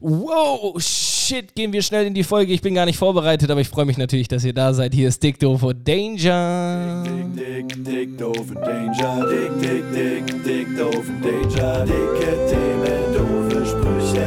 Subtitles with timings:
[0.00, 2.52] Wow, shit, gehen wir schnell in die Folge.
[2.52, 4.94] Ich bin gar nicht vorbereitet, aber ich freue mich natürlich, dass ihr da seid.
[4.94, 7.02] Hier ist Dick Doof und Danger.
[7.04, 9.26] Dick, dick, dick, doof und Danger.
[9.28, 11.84] Dick, dick, dick, dick, doof und Danger.
[11.84, 14.26] Dicke Themen, doofe Sprüche.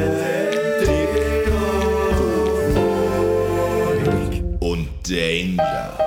[0.82, 1.12] Dick
[4.60, 6.02] und Danger.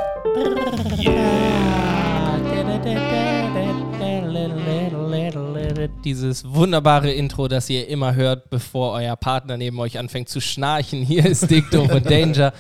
[6.05, 11.03] Dieses wunderbare Intro, das ihr immer hört, bevor euer Partner neben euch anfängt zu schnarchen.
[11.07, 12.53] Hier ist Dick Doof und Danger.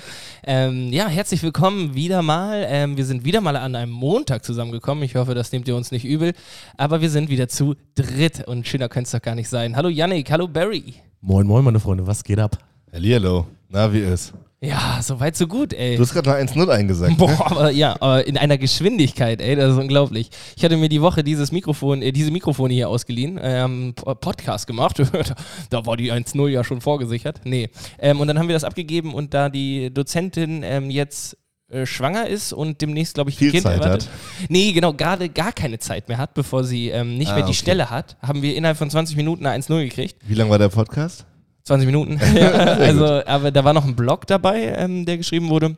[0.44, 2.64] Ähm, ja, herzlich willkommen wieder mal.
[2.68, 5.04] Ähm, wir sind wieder mal an einem Montag zusammengekommen.
[5.04, 6.32] Ich hoffe, das nehmt ihr uns nicht übel.
[6.76, 9.76] Aber wir sind wieder zu dritt und schöner könnte es doch gar nicht sein.
[9.76, 10.94] Hallo Yannick, hallo Barry.
[11.20, 12.58] Moin, moin, meine Freunde, was geht ab?
[12.92, 13.46] Hallihallo.
[13.68, 14.34] Na, wie ist?
[14.66, 15.96] Ja, soweit so gut, ey.
[15.96, 17.16] Du hast gerade mal 1-0 eingesagt.
[17.18, 17.40] Boah, Ne?
[17.46, 20.30] aber ja, aber in einer Geschwindigkeit, ey, das ist unglaublich.
[20.56, 25.02] Ich hatte mir die Woche dieses Mikrofon, äh, diese Mikrofone hier ausgeliehen, ähm, Podcast gemacht.
[25.70, 27.40] da war die 1-0 ja schon vorgesichert.
[27.44, 27.68] Nee.
[27.98, 31.36] Ähm, und dann haben wir das abgegeben und da die Dozentin ähm, jetzt
[31.70, 34.08] äh, schwanger ist und demnächst, glaube ich, ein Viel Kind Zeit erwartet.
[34.08, 34.50] hat.
[34.50, 37.50] Nee, genau, gerade gar keine Zeit mehr hat, bevor sie ähm, nicht Ah, mehr die
[37.50, 37.58] okay.
[37.58, 40.16] Stelle hat, haben wir innerhalb von 20 Minuten eine 1-0 gekriegt.
[40.26, 41.26] Wie lang war der Podcast?
[41.64, 42.20] 20 Minuten.
[42.36, 45.76] ja, also, aber da war noch ein Blog dabei, ähm, der geschrieben wurde.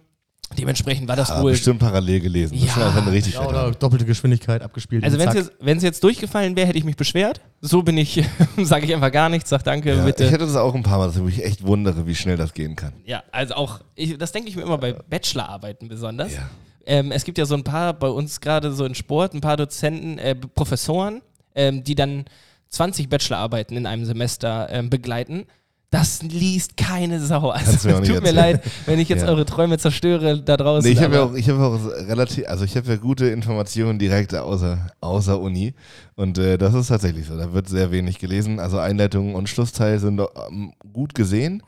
[0.56, 2.56] Dementsprechend war das Ah, wohl bestimmt parallel gelesen.
[2.60, 2.86] Das Ja.
[2.86, 5.02] einfach eine richtig Ja, oder doppelte Geschwindigkeit abgespielt.
[5.02, 7.40] Also wenn es jetzt, wenn's jetzt durchgefallen wäre, hätte ich mich beschwert.
[7.60, 8.22] So bin ich,
[8.62, 10.26] sage ich einfach gar nichts, sag danke, Ja, ich bitte.
[10.30, 12.76] hätte das auch ein paar Mal, dass ich mich echt wundere, wie schnell das gehen
[12.76, 12.92] kann.
[13.04, 16.32] Ja, also auch, ich, das denke ich mir immer bei Bachelorarbeiten besonders.
[16.34, 16.48] Ja.
[16.86, 19.56] Ähm, es gibt ja so ein paar, bei uns gerade so in Sport, ein paar
[19.56, 21.22] Dozenten, äh, Professoren,
[21.56, 22.24] ähm, die dann
[22.68, 25.46] 20 Bachelorarbeiten in einem Semester ähm, begleiten.
[25.90, 27.50] Das liest keine Sau.
[27.50, 28.34] Also, mir es tut mir erzählen.
[28.34, 29.28] leid, wenn ich jetzt Ja.
[29.28, 30.88] eure Träume zerstöre da draußen.
[30.88, 33.98] Nee, ich habe ja auch, ich hab auch relativ, also ich habe ja gute Informationen
[33.98, 35.74] direkt außer, außer Uni.
[36.16, 37.36] Und äh, das ist tatsächlich so.
[37.36, 38.58] Da wird sehr wenig gelesen.
[38.58, 41.62] Also Einleitungen und Schlussteil sind ähm, gut gesehen.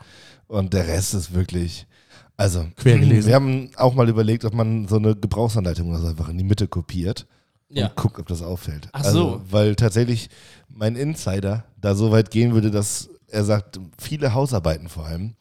[0.48, 1.86] Und der Rest ist wirklich.
[2.36, 3.28] Also, Quer gelesen.
[3.28, 6.44] wir haben auch mal überlegt, ob man so eine Gebrauchsanleitung oder so einfach in die
[6.44, 7.26] Mitte kopiert.
[7.68, 7.86] ja.
[7.86, 8.88] und guckt, ob das auffällt.
[8.92, 9.40] Ach also, so.
[9.50, 10.28] Weil tatsächlich
[10.68, 15.34] mein Insider da so weit gehen würde, dass er sagt, viele Hausarbeiten vor allem,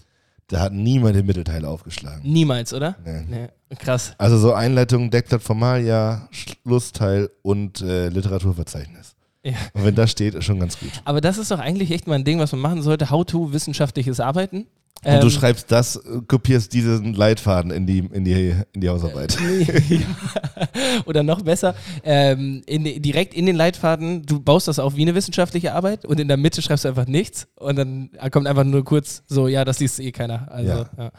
[0.47, 2.21] da hat niemand den Mittelteil aufgeschlagen.
[2.23, 2.95] Niemals, oder?
[3.03, 3.23] Nee.
[3.27, 3.75] Nee.
[3.77, 4.13] Krass.
[4.17, 9.15] Also so Einleitung, Deckblatt Formalia, Schlussteil und äh, Literaturverzeichnis.
[9.43, 9.55] Ja.
[9.73, 10.91] Und wenn das steht, ist schon ganz gut.
[11.05, 13.09] Aber das ist doch eigentlich echt mal ein Ding, was man machen sollte.
[13.09, 14.67] How-to wissenschaftliches Arbeiten.
[15.03, 18.89] Und du Ähm, schreibst das, äh, kopierst diesen Leitfaden in die, in die, in die
[18.89, 19.37] Hausarbeit.
[19.89, 19.99] Ja.
[21.05, 25.15] Oder noch besser, ähm, in, direkt in den Leitfaden, du baust das auf wie eine
[25.15, 28.83] wissenschaftliche Arbeit und in der Mitte schreibst du einfach nichts und dann kommt einfach nur
[28.83, 30.51] kurz so, ja, das liest eh keiner.
[30.51, 30.89] Also, ja.
[30.97, 31.11] Ja.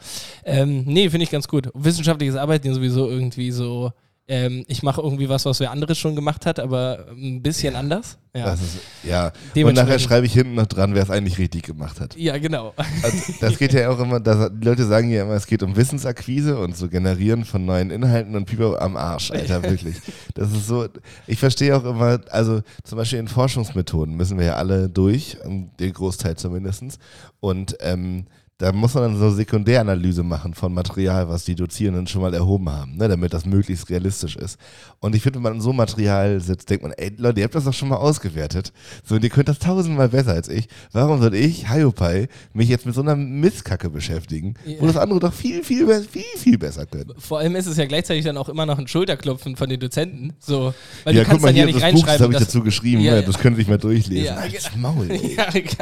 [0.45, 1.69] Ähm, nee, finde ich ganz gut.
[1.73, 3.91] Wissenschaftliches Arbeiten sowieso irgendwie so,
[4.29, 8.19] ähm, ich mache irgendwie was, was wer anderes schon gemacht hat, aber ein bisschen anders.
[8.35, 9.31] Ja, Das ist, ja.
[9.55, 12.15] Und nachher schreibe ich hinten noch dran, wer es eigentlich richtig gemacht hat.
[12.15, 12.75] ja genau.
[13.01, 15.75] Also, das geht ja auch immer, das, die Leute sagen ja immer, es geht um
[15.75, 19.95] Wissensakquise und so Generieren von neuen Inhalten und Pipo am Arsch, Alter, wirklich.
[20.35, 20.87] Das ist so,
[21.25, 25.91] ich verstehe auch immer, also zum Beispiel in Forschungsmethoden müssen wir ja alle durch, den
[25.91, 26.99] Großteil zumindest.
[27.39, 28.27] Und ähm,
[28.59, 32.69] da muss man dann so Sekundäranalyse machen von Material, was die Dozierenden schon mal erhoben
[32.69, 34.59] haben, ne, damit das möglichst realistisch ist.
[34.99, 37.55] Und ich finde, wenn man an so Material sitzt, denkt man, ey Leute, ihr habt
[37.55, 38.73] das doch schon mal ausgewertet.
[39.05, 40.67] So, und ihr könnt das tausendmal besser als ich.
[40.91, 44.87] Warum soll ich, Hayopai, mich jetzt mit so einer Mistkacke beschäftigen, wo Ja.
[44.87, 47.13] das andere doch viel, viel, viel, viel besser können?
[47.17, 50.33] Vor allem ist es ja gleichzeitig dann auch immer noch ein Schulterklopfen von den Dozenten.
[50.39, 50.73] So,
[51.05, 52.23] weil ja, du kannst dann ja nicht das Buch, das reinschreiben.
[52.25, 53.25] habe ich dazu geschrieben, Ja, ja, ja.
[53.25, 54.25] das könnt ihr nicht mal durchlesen.
[54.25, 55.09] Ja, Halt's Maul.
[55.09, 55.37] ey.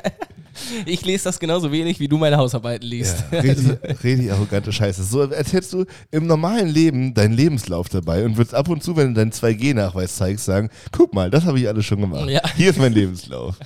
[0.78, 2.38] Ja, ich lese das genauso wenig, wie du meine
[2.68, 3.24] Hausarbeiten liest.
[3.32, 5.04] Ja, richtig, richtig arrogante Scheiße.
[5.04, 8.96] So, als hättest du im normalen Leben deinen Lebenslauf dabei und würdest ab und zu,
[8.96, 12.30] wenn du deinen 2G-Nachweis zeigst, sagen, guck mal, das habe ich alles schon gemacht.
[12.30, 12.42] Ja.
[12.56, 13.56] Hier ist mein Lebenslauf.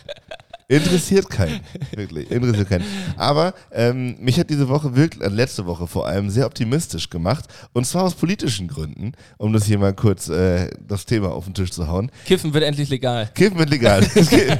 [0.71, 1.59] Interessiert keinen.
[1.93, 2.85] Wirklich, interessiert keinen.
[3.17, 7.45] Aber ähm, mich hat diese Woche wirklich, äh, letzte Woche vor allem, sehr optimistisch gemacht.
[7.73, 11.53] Und zwar aus politischen Gründen, um das hier mal kurz äh, das Thema auf den
[11.53, 12.09] Tisch zu hauen.
[12.25, 13.29] Kiffen wird endlich legal.
[13.33, 14.01] Kiffen wird legal.
[14.15, 14.59] es, gibt,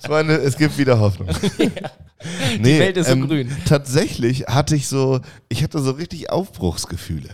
[0.00, 1.28] Freunde, es gibt wieder Hoffnung.
[2.60, 3.50] Nee, Welt ist so grün.
[3.64, 7.30] Tatsächlich hatte ich so, ich hatte so richtig Aufbruchsgefühle.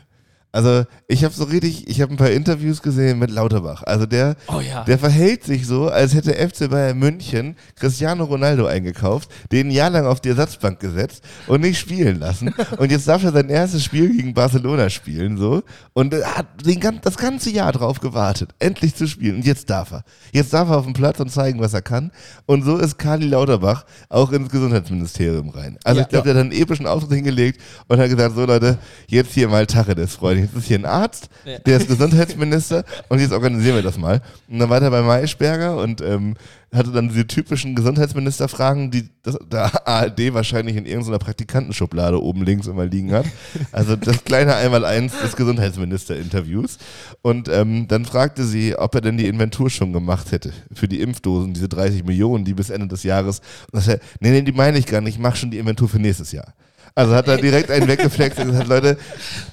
[0.50, 3.82] Also ich habe so richtig, ich habe ein paar Interviews gesehen mit Lauterbach.
[3.82, 4.82] Also der, Oh ja.
[4.84, 9.90] der verhält sich so, als hätte FC Bayern München Cristiano Ronaldo eingekauft, den ein Jahr
[9.90, 12.54] lang auf die Ersatzbank gesetzt und nicht spielen lassen.
[12.78, 15.62] Und jetzt darf er sein erstes Spiel gegen Barcelona spielen so
[15.92, 19.36] und er hat den, das ganze Jahr drauf gewartet, endlich zu spielen.
[19.36, 20.04] Und jetzt darf er.
[20.32, 22.10] Jetzt darf er auf den Platz und zeigen, was er kann.
[22.46, 25.78] Und so ist Kali Lauterbach auch ins Gesundheitsministerium rein.
[25.84, 26.04] Also Ja.
[26.04, 28.78] ich glaube, der hat einen epischen Auftritt hingelegt und hat gesagt, so Leute,
[29.08, 30.37] jetzt hier mal Tacheles, Freunde.
[30.38, 30.46] Denn?
[30.46, 31.58] Jetzt ist hier ein Arzt, Ja.
[31.58, 34.20] der ist Gesundheitsminister und jetzt organisieren wir das mal.
[34.48, 36.34] Und dann war der bei Maischberger und ähm,
[36.74, 42.66] hatte dann diese typischen Gesundheitsministerfragen, die das, der ARD wahrscheinlich in irgendeiner Praktikantenschublade oben links
[42.66, 43.24] immer liegen hat.
[43.72, 46.78] Also das kleine Einmaleins des Gesundheitsministerinterviews.
[47.22, 51.00] Und ähm, dann fragte sie, ob er denn die Inventur schon gemacht hätte für die
[51.00, 53.38] Impfdosen, diese 30 Millionen, die bis Ende des Jahres.
[53.72, 55.88] Und das er, nee, nee, die meine ich gar nicht, ich mache schon die Inventur
[55.88, 56.52] für nächstes Jahr.
[56.94, 58.98] Also hat er direkt einen weggeflext und gesagt, Leute,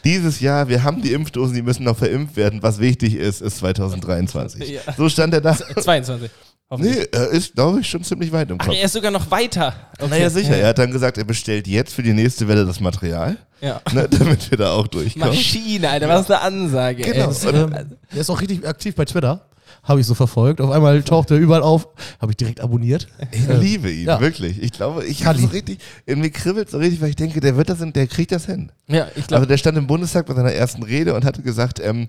[0.04, 2.64] dieses Jahr, wir haben die Impfdosen, die müssen noch verimpft werden.
[2.64, 4.70] Was wichtig ist, ist 2023.
[4.70, 4.82] Ja.
[4.98, 5.56] So stand er da.
[5.56, 6.30] 22.
[6.70, 6.96] Hoffentlich.
[6.98, 8.76] Nee, er ist, glaube ich, schon ziemlich weit im Ach, Kopf.
[8.76, 9.74] er ist sogar noch weiter.
[10.00, 10.10] Okay.
[10.10, 10.58] Naja, sicher.
[10.58, 13.80] Er hat dann gesagt, er bestellt jetzt für die nächste Welle das Material, Ja.
[13.94, 15.28] ne, damit wir da auch durchkommen.
[15.30, 17.04] Maschine, Alter, was eine Ansage.
[17.04, 17.30] Genau.
[17.32, 17.50] Ey.
[17.56, 17.72] Ähm,
[18.12, 19.46] der ist auch richtig aktiv bei Twitter.
[19.84, 20.62] Habe ich so verfolgt.
[20.62, 21.88] Auf einmal taucht er überall auf.
[22.20, 23.08] Habe ich direkt abonniert.
[23.32, 24.20] Ich Äh, liebe ihn, ja.
[24.20, 24.62] wirklich.
[24.62, 27.56] Ich glaube, ich habe so richtig, in mir kribbelt so richtig, weil ich denke, der
[27.58, 28.72] wird das, hin, der kriegt das hin.
[28.88, 31.80] Ja, ich Also glaube, der stand im Bundestag bei seiner ersten Rede und hatte gesagt,
[31.80, 32.08] ähm,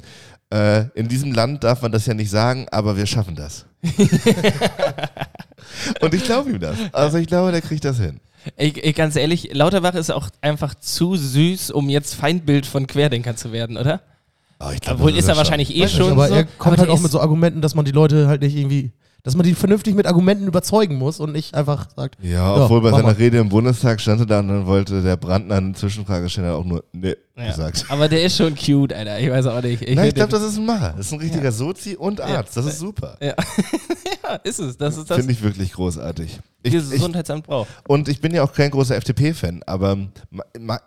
[0.52, 3.66] äh, in diesem Land darf man das ja nicht sagen, aber wir schaffen das.
[6.00, 6.76] und ich glaube ihm das.
[6.92, 8.20] Also ich glaube, der kriegt das hin.
[8.56, 13.36] ich, ich, ganz ehrlich, Lauterbach ist auch einfach zu süß, um jetzt Feindbild von Querdenkern
[13.36, 14.00] zu werden, oder?
[14.58, 15.38] Oh, ich glaub, Obwohl das ist er schon.
[15.38, 16.34] wahrscheinlich eh Weiß nicht, schon aber so.
[16.34, 18.56] er kommt aber halt auch mit ist- so Argumenten, dass man die Leute halt nicht
[18.56, 18.90] irgendwie,
[19.22, 22.90] dass man die vernünftig mit Argumenten überzeugen muss und nicht einfach sagt, Ja, obwohl bei
[22.90, 23.12] seiner mal.
[23.14, 26.54] Rede im Bundestag stand er da und dann wollte der Brandner eine Zwischenfrage stellen, hat
[26.54, 27.48] auch nur ne Ja.
[27.48, 27.84] gesagt.
[27.88, 29.18] Aber der ist schon cute, Alter.
[29.20, 29.82] Ich weiß auch nicht.
[29.82, 30.94] Ich, Nein, ich glaube, das ist ein Macher.
[30.96, 32.56] Das ist ein richtiger Sozi und Arzt.
[32.56, 33.18] Das ist super.
[33.20, 33.34] ja.
[34.22, 34.78] ja, ist es.
[34.78, 36.38] Das ist das, Finde ich wirklich großartig.
[36.62, 37.68] Ich, dieses Gesundheitsamt braucht.
[37.88, 39.98] und ich bin ja auch kein großer FDP-Fan, aber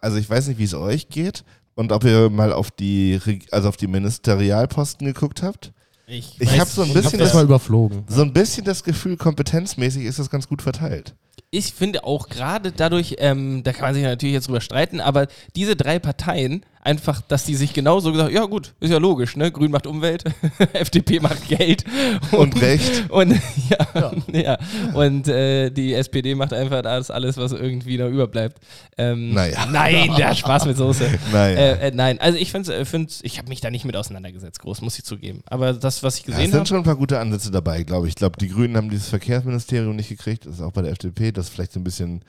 [0.02, 1.44] also ich weiß nicht, wie es euch geht
[1.80, 3.20] und ob ihr mal auf die,
[3.52, 5.72] also auf die Ministerialposten geguckt habt.
[6.08, 8.04] Ich, Ich habe so ein bisschen das das, mal überflogen.
[8.10, 11.16] so ein bisschen das Gefühl, kompetenzmäßig ist das ganz gut verteilt.
[11.52, 15.28] ich finde auch gerade dadurch, ähm, da kann man sich natürlich jetzt drüber streiten, aber
[15.56, 19.52] diese drei Parteien, einfach, dass die sich genauso gesagt ja gut, ist ja logisch, ne?
[19.52, 20.24] Grün macht Umwelt,
[20.74, 21.84] FDP macht Geld
[22.32, 23.04] Und Recht.
[23.10, 23.40] Und
[23.70, 24.58] ja, ja.
[24.94, 28.60] und äh, die SPD macht einfach das alles, was irgendwie noch überbleibt.
[28.98, 29.66] Ähm, Naja.
[29.72, 31.10] Nein, der Spaß mit Soße.
[31.34, 31.58] Naja.
[31.58, 34.60] Äh, äh, nein, also ich finde, äh, find's- ich habe mich da nicht mit auseinandergesetzt,
[34.60, 35.42] groß, muss ich zugeben.
[35.48, 37.84] Aber das, was ich Ja, es gesehen sind habe, schon ein paar gute Ansätze dabei,
[37.84, 38.12] glaube ich.
[38.12, 40.46] Ich glaube, die Grünen haben dieses Verkehrsministerium nicht gekriegt.
[40.46, 41.32] Das ist auch bei der FDP.
[41.32, 42.24] Das ist vielleicht so ein bisschen.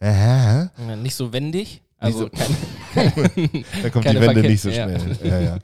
[0.00, 0.70] Aha.
[0.90, 1.82] äh, nicht so wendig.
[1.98, 2.28] Also so-
[2.94, 3.12] kein,
[3.82, 4.98] Da kommt Keine die Wende Verkehr- nicht so schnell.
[5.24, 5.58] Ja, ja.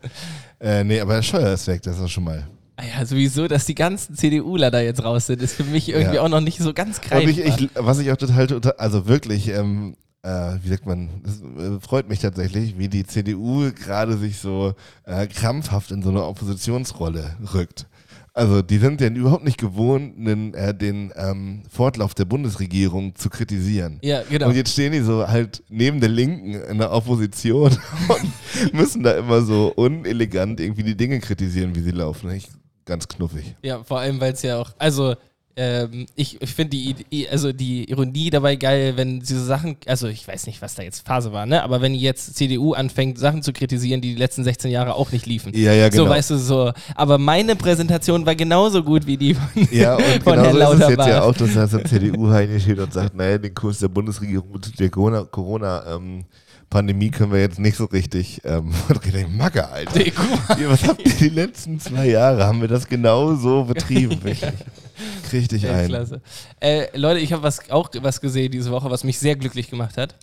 [0.61, 2.47] Äh, nee, aber der Steuer ist weg, das ist schon mal.
[2.77, 6.19] Ah ja, sowieso, dass die ganzen CDUler da jetzt raus sind, ist für mich irgendwie
[6.19, 7.29] auch noch nicht so ganz greifbar.
[7.29, 11.41] ich, ich, was ich auch total, total also wirklich, ähm, äh, wie sagt man, das
[11.43, 14.75] äh, freut mich tatsächlich, wie die CDU gerade sich so
[15.05, 17.87] äh, krampfhaft in so eine Oppositionsrolle rückt.
[18.35, 23.29] Also die sind ja überhaupt nicht gewohnt, den, äh, den ähm, Fortlauf der Bundesregierung zu
[23.29, 23.99] kritisieren.
[24.03, 24.49] ja, genau.
[24.49, 27.71] Und jetzt stehen die so halt neben der Linken in der Opposition
[28.09, 32.31] und müssen da immer so unelegant irgendwie die Dinge kritisieren, wie sie laufen.
[32.31, 32.49] Ich,
[32.87, 33.55] ganz knuffig.
[33.63, 35.15] Ja, vor allem, weil es ja auch, also
[35.57, 40.27] ähm, ich, ich finde die, also die Ironie dabei geil, wenn diese Sachen, also ich
[40.27, 41.63] weiß nicht, was da jetzt Phase war, ne?
[41.63, 45.27] Aber wenn jetzt CDU anfängt, Sachen zu kritisieren, die die letzten 16 Jahre auch nicht
[45.27, 45.53] liefen.
[45.55, 46.05] Ja, ja, genau.
[46.05, 46.73] So, weißt du, so.
[46.95, 50.59] Aber meine Präsentation war genauso gut wie die von, Ja, und von genau Herrn so
[50.59, 51.09] ist es jetzt Lauterbach.
[51.09, 54.51] ja auch, dass da so ein CDU reinsteht und sagt, naja, den Kurs der Bundesregierung
[54.53, 56.25] bezüglich der Corona, Corona ähm,
[56.73, 58.73] Pandemie können wir jetzt nicht so richtig, ähm,
[59.37, 59.99] Macke, Alter.
[59.99, 60.13] Nee,
[60.67, 62.47] was habt ihr die letzten zwei Jahre?
[62.47, 64.51] Haben wir das genau so betrieben, wirklich.
[65.33, 65.89] Richtig Ja, ein.
[65.89, 66.21] klasse.
[66.61, 69.97] Äh, Leute, ich habe was, auch was gesehen diese Woche, was mich sehr glücklich gemacht
[69.97, 70.17] hat.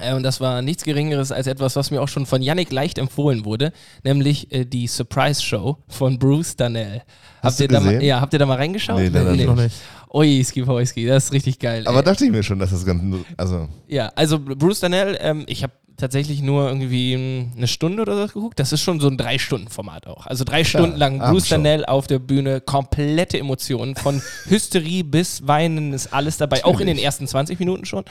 [0.00, 2.96] Äh, und das war nichts Geringeres als etwas, was mir auch schon von Yannick leicht
[2.98, 3.72] empfohlen wurde,
[4.04, 7.02] nämlich äh, die Surprise Show von Bruce Danell.
[7.42, 8.06] Hast habt ihr du da mal, gesehen?
[8.06, 8.98] ja, habt ihr da mal reingeschaut?
[8.98, 9.74] Nee, leider Ich noch nicht.
[10.12, 11.86] Ui, Ski Poiski, das ist richtig geil.
[11.86, 12.04] Aber ey.
[12.04, 13.02] dachte ich mir schon, dass das ganz,
[13.36, 17.14] also, Ja, also Bruce Danell, ähm, ich habe tatsächlich nur irgendwie
[17.56, 18.58] eine Stunde oder so geguckt.
[18.58, 20.26] Das ist schon so ein Drei-Stunden-Format auch.
[20.26, 21.48] Also drei Klar, Stunden lang Bruce.
[21.48, 23.96] Danell auf der Bühne, komplette Emotionen.
[23.96, 28.04] Von Hysterie bis Weinen ist alles dabei, auch in den ersten 20 Minuten schon.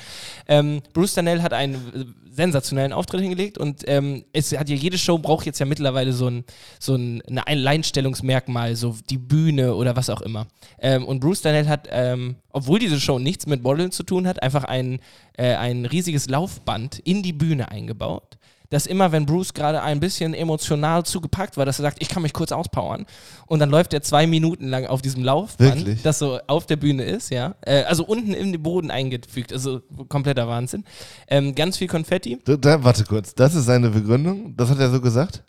[0.48, 4.98] Ähm, Bruce Danell hat einen äh, sensationellen Auftritt hingelegt und ähm, es hat ja jede
[4.98, 6.46] Show braucht jetzt ja mittlerweile so ein,
[6.80, 10.48] so ein, eine Alleinstellungsmerkmal, so die Bühne oder was auch immer.
[10.80, 14.42] Ähm, und Bruce Danell hat, ähm, obwohl diese Show nichts mit Modeln zu tun hat,
[14.42, 15.00] einfach ein,
[15.38, 18.38] äh, ein riesiges Laufband in die Bühne eingebaut.
[18.72, 22.22] Dass immer, wenn Bruce gerade ein bisschen emotional zugepackt war, dass er sagt, ich kann
[22.22, 23.08] mich kurz auspowern.
[23.48, 26.04] Und dann läuft er zwei Minuten lang auf diesem Laufband, Wirklich?
[26.04, 27.56] das so auf der Bühne ist, ja.
[27.62, 30.84] Äh, also unten in den Boden eingefügt, also kompletter Wahnsinn.
[31.28, 32.38] Ähm, ganz viel Konfetti.
[32.46, 34.56] da, da, warte kurz, das ist seine Begründung?
[34.56, 35.44] Das hat er so gesagt?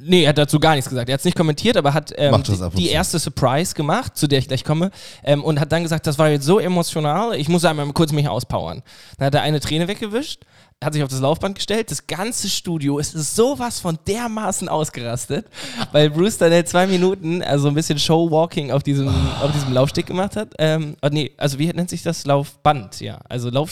[0.00, 1.08] Nee, er hat dazu gar nichts gesagt.
[1.08, 2.32] Er hat es nicht kommentiert, aber hat ähm,
[2.74, 4.90] die erste Surprise gemacht, zu der ich gleich komme,
[5.22, 8.28] ähm, und hat dann gesagt, das war jetzt so emotional, ich muss einmal kurz mich
[8.28, 8.82] auspowern.
[9.18, 10.44] Dann hat er eine Träne weggewischt,
[10.82, 15.46] hat sich auf das Laufband gestellt, das ganze Studio ist sowas von dermaßen ausgerastet,
[15.92, 20.06] weil Bruce dann halt zwei Minuten, also ein bisschen Showwalking auf diesem, auf diesem Laufsteg
[20.06, 20.54] gemacht hat.
[20.58, 22.24] Ähm, oh nee, also wie nennt sich das?
[22.26, 23.20] Laufband, ja.
[23.28, 23.70] Also Lauf,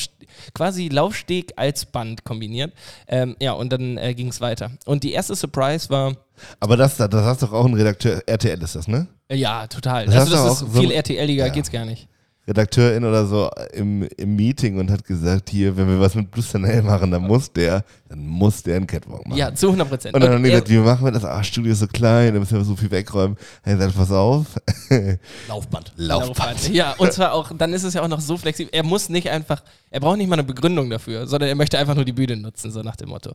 [0.55, 2.73] quasi Laufsteg als Band kombiniert.
[3.09, 4.71] Ähm, ja, und dann äh, ging es weiter.
[4.87, 6.14] Und die erste Surprise war,
[6.61, 9.07] Aber das, das hast doch auch ein Redakteur, RTL ist das, ne?
[9.33, 10.07] ja, total.
[10.07, 11.52] Das also das ist so- viel RTLiger, Ja.
[11.52, 12.09] geht's gar nicht.
[12.49, 16.82] Redakteurin oder so im, im Meeting und hat gesagt, hier, wenn wir was mit Danell
[16.82, 19.38] machen, dann muss der, dann muss der einen Catwalk machen.
[19.38, 20.14] Ja, zu 100 Prozent.
[20.14, 21.25] Und dann haben die gesagt, wie machen wir das?
[21.25, 23.37] Ah, Studio ist so klein, da müssen wir so viel wegräumen.
[23.62, 24.47] Er hat gesagt, pass auf.
[25.49, 25.92] Laufband.
[25.97, 26.70] Laufband.
[26.70, 28.73] Ja, und zwar auch, dann ist es ja auch noch so flexibel.
[28.73, 31.94] Er muss nicht einfach, er braucht nicht mal eine Begründung dafür, sondern er möchte einfach
[31.94, 33.32] nur die Bühne nutzen, so nach dem Motto.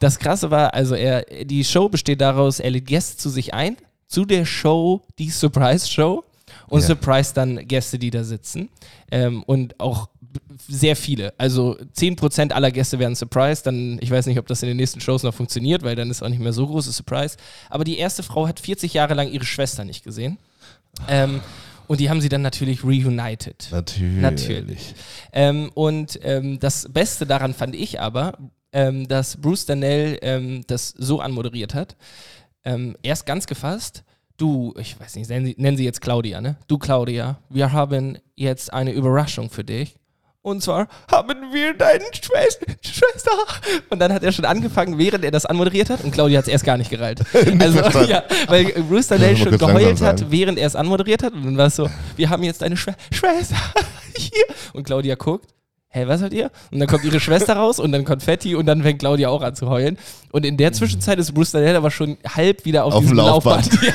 [0.00, 3.76] Das Krasse war, also er, die Show besteht daraus, er lädt Gäste zu sich ein,
[4.08, 6.24] zu der Show, die Surprise-Show
[6.68, 6.86] und Ja.
[6.86, 8.68] surprise dann Gäste, die da sitzen.
[9.10, 10.08] Ähm, und auch
[10.68, 11.32] sehr viele.
[11.38, 13.66] Also 10% aller Gäste werden surprised.
[13.66, 16.22] Dann, ich weiß nicht, ob das in den nächsten Shows noch funktioniert, weil dann ist
[16.22, 17.36] auch nicht mehr so großes Surprise.
[17.70, 20.38] Aber die erste Frau hat 40 Jahre lang ihre Schwester nicht gesehen.
[21.08, 21.40] Ähm,
[21.86, 23.68] und die haben sie dann natürlich reunited.
[23.70, 24.20] Natürlich.
[24.20, 24.94] Natürlich.
[25.32, 28.36] Ähm, und ähm, das Beste daran fand ich aber,
[28.72, 31.96] ähm, dass Bruce Danell ähm, das so anmoderiert hat.
[32.64, 34.04] Ähm, erst ganz gefasst.
[34.38, 36.56] Du, ich weiß nicht, nennen sie, nennen sie jetzt Claudia, ne?
[36.68, 39.96] Du, Claudia, wir haben jetzt eine Überraschung für dich.
[40.42, 42.66] Und zwar haben wir deine Schwester.
[43.90, 46.04] Und dann hat er schon angefangen, während er das anmoderiert hat.
[46.04, 47.20] Und Claudia hat es erst gar nicht gereilt.
[47.34, 51.32] also, ja, weil Muss man schon geheult hat, während er es anmoderiert hat.
[51.32, 53.56] Und dann war es so, wir haben jetzt eine Schwe Schwester
[54.16, 54.44] hier.
[54.72, 55.50] Und Claudia guckt,
[55.90, 56.50] hä, was habt ihr?
[56.70, 59.54] Und dann kommt ihre Schwester raus und dann Konfetti und dann fängt Claudia auch an
[59.54, 59.98] zu heulen.
[60.30, 63.24] Und in der Zwischenzeit ist Bruce Danell aber schon halb wieder auf, Auf diesem dem
[63.26, 63.66] Laufband.
[63.72, 63.94] Laufband.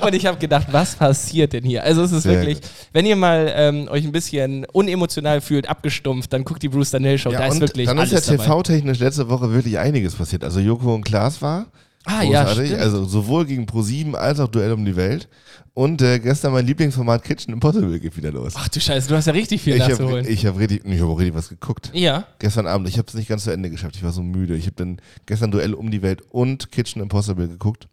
[0.00, 0.06] Ja.
[0.06, 1.84] Und ich habe gedacht, was passiert denn hier?
[1.84, 2.58] Also es ist Sehr wirklich,
[2.92, 7.18] wenn ihr mal ähm, euch ein bisschen unemotional fühlt, abgestumpft, dann guckt die Bruce Danell
[7.18, 7.30] Show.
[7.30, 8.20] Ja, da ist und wirklich dann ist ja.
[8.20, 10.44] TV-technisch letzte Woche wirklich einiges passiert.
[10.44, 11.66] Also Joko und Klaas war
[12.06, 12.66] Ah ja, großartig.
[12.68, 12.82] stimmt.
[12.82, 15.28] also sowohl gegen Pro7 als auch Duell um die Welt.
[15.72, 18.52] Und äh, gestern mein Lieblingsformat Kitchen Impossible geht wieder los.
[18.56, 20.26] Ach du Scheiße, du hast ja richtig viel ich habe nachzuholen.
[20.28, 21.90] ich hab richtig, ich hab auch richtig was geguckt.
[21.94, 24.54] ja, Gestern Abend, ich habe es nicht ganz zu Ende geschafft, ich war so müde.
[24.54, 27.88] Ich habe dann gestern Duell um die Welt und Kitchen Impossible geguckt.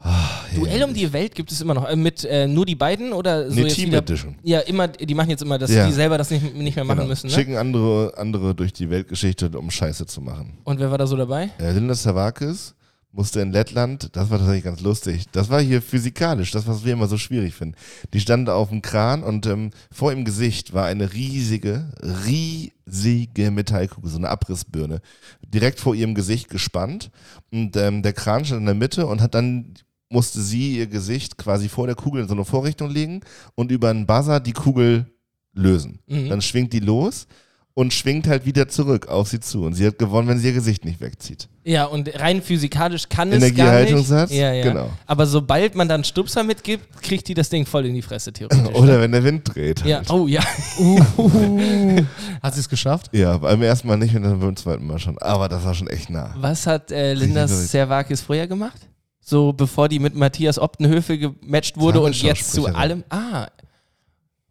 [0.00, 1.88] Ah, Duell um die Welt gibt es immer noch.
[1.88, 4.34] Äh, mit äh, nur die beiden oder so Nee, jetzt Team wieder, Edition.
[4.42, 5.86] Ja, immer, die machen jetzt immer, dass Ja.
[5.86, 7.08] die selber das nicht, nicht mehr machen Genau.
[7.08, 7.28] müssen.
[7.28, 7.32] Ne?
[7.32, 10.58] Schicken andere, andere durch die Weltgeschichte, um Scheiße zu machen.
[10.64, 11.48] Und wer war da so dabei?
[11.58, 12.74] Äh, Linda Savakis
[13.14, 16.92] musste in Lettland, das war tatsächlich ganz lustig, das war hier physikalisch, das, was wir
[16.92, 17.76] immer so schwierig finden.
[18.12, 21.92] Die stand auf dem Kran und ähm, vor ihrem Gesicht war eine riesige,
[22.26, 25.00] riesige Metallkugel, so eine Abrissbirne,
[25.42, 27.10] direkt vor ihrem Gesicht gespannt.
[27.52, 29.74] Und ähm, der Kran stand in der Mitte und hat dann
[30.10, 33.20] musste sie ihr Gesicht quasi vor der Kugel in so eine Vorrichtung legen
[33.54, 35.06] und über einen Buzzer die Kugel
[35.54, 36.00] lösen.
[36.06, 36.28] Mhm.
[36.28, 37.26] Dann schwingt die los
[37.74, 39.64] und schwingt halt wieder zurück auf sie zu.
[39.64, 41.48] Und sie hat gewonnen, wenn sie ihr Gesicht nicht wegzieht.
[41.64, 43.58] Ja, und rein physikalisch kann es gar nicht.
[43.58, 44.32] Energiehaltungssatz?
[44.32, 44.62] Ja, ja.
[44.62, 44.90] Genau.
[45.06, 48.68] Aber sobald man dann Stupser mitgibt, kriegt die das Ding voll in die Fresse, theoretisch.
[48.74, 49.84] Oder wenn der Wind dreht.
[49.84, 50.42] ja, oh ja.
[52.42, 53.08] Hat sie es geschafft?
[53.12, 55.18] Ja, beim ersten Mal nicht und dann beim zweiten Mal schon.
[55.18, 56.32] Aber das war schon echt nah.
[56.38, 57.48] Was hat äh, Linda.
[57.48, 58.88] Servakis vorher gemacht?
[59.20, 63.02] So bevor die mit Matthias Optenhöfe gematcht wurde und jetzt zu allem.
[63.08, 63.48] Ah.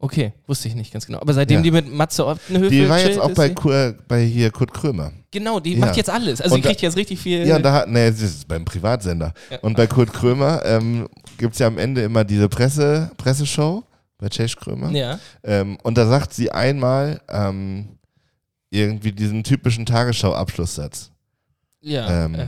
[0.04, 1.22] Okay, wusste ich nicht ganz genau.
[1.22, 1.62] Aber seitdem Ja.
[1.64, 5.14] die mit Matze Optenhöfe Die war jetzt auch bei, Kur, bei hier Kurt Krömer.
[5.32, 5.80] Genau, die Ja.
[5.80, 6.42] macht jetzt alles.
[6.42, 7.48] Also Und die kriegt da- jetzt richtig viel.
[7.48, 9.34] Ja, und da hat, nee, das ist beim Privatsender.
[9.50, 9.60] Ja.
[9.62, 11.08] Und bei Kurt Krömer ähm,
[11.38, 13.86] gibt es ja am Ende immer diese Presse, Presseshow
[14.18, 14.92] bei Chase Krömer.
[14.92, 15.20] ja.
[15.42, 17.98] Ähm, und da sagt sie einmal ähm,
[18.72, 21.12] irgendwie diesen typischen Tagesschau-Abschlusssatz.
[21.80, 22.26] Ja.
[22.26, 22.48] Ähm, äh,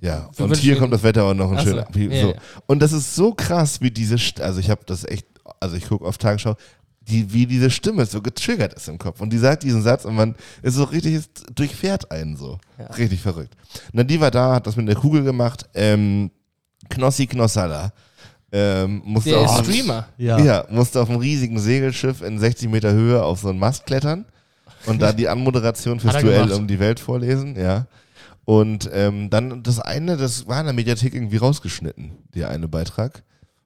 [0.00, 1.86] Ja, und hier kommt das Wetter auch noch ein so, schöner.
[1.92, 2.28] Wie, ja, so.
[2.30, 2.36] ja.
[2.66, 5.26] Und das ist so krass, wie diese, St also ich habe das echt,
[5.60, 6.56] also ich gucke auf Tagesschau,
[7.00, 9.20] die, wie diese Stimme so getriggert ist im Kopf.
[9.20, 12.58] Und die sagt diesen Satz und man ist so richtig, es durchfährt einen so.
[12.78, 12.86] Ja.
[12.86, 13.56] Richtig verrückt.
[13.92, 15.68] Na, die war da, hat das mit der Kugel gemacht.
[15.74, 16.30] Ähm,
[16.88, 17.92] Knossi Knossalla.
[18.52, 20.06] Ähm, musste der auf, Streamer.
[20.18, 20.38] Ja.
[20.38, 20.66] ja.
[20.70, 24.26] musste auf einem riesigen Segelschiff in 60 Meter Höhe auf so einen Mast klettern
[24.86, 26.58] und da die Anmoderation fürs Duell gemacht.
[26.58, 27.86] um die Welt vorlesen, ja.
[28.44, 33.22] Und ähm, dann das eine, das war in der Mediathek irgendwie rausgeschnitten, der eine Beitrag.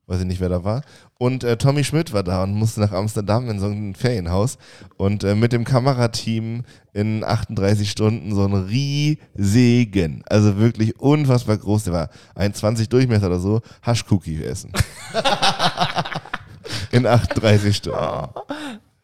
[0.09, 0.83] Weiß ich nicht, wer da war.
[1.19, 4.57] Und äh, Tommy Schmidt war da und musste nach Amsterdam in so ein Ferienhaus
[4.97, 11.85] und äh, mit dem Kamerateam in 38 Stunden so einen riesigen, also wirklich unfassbar groß,
[11.85, 14.73] der war 1,20 Durchmesser oder so, Haschcookie essen.
[16.93, 18.29] in 38 Stunden.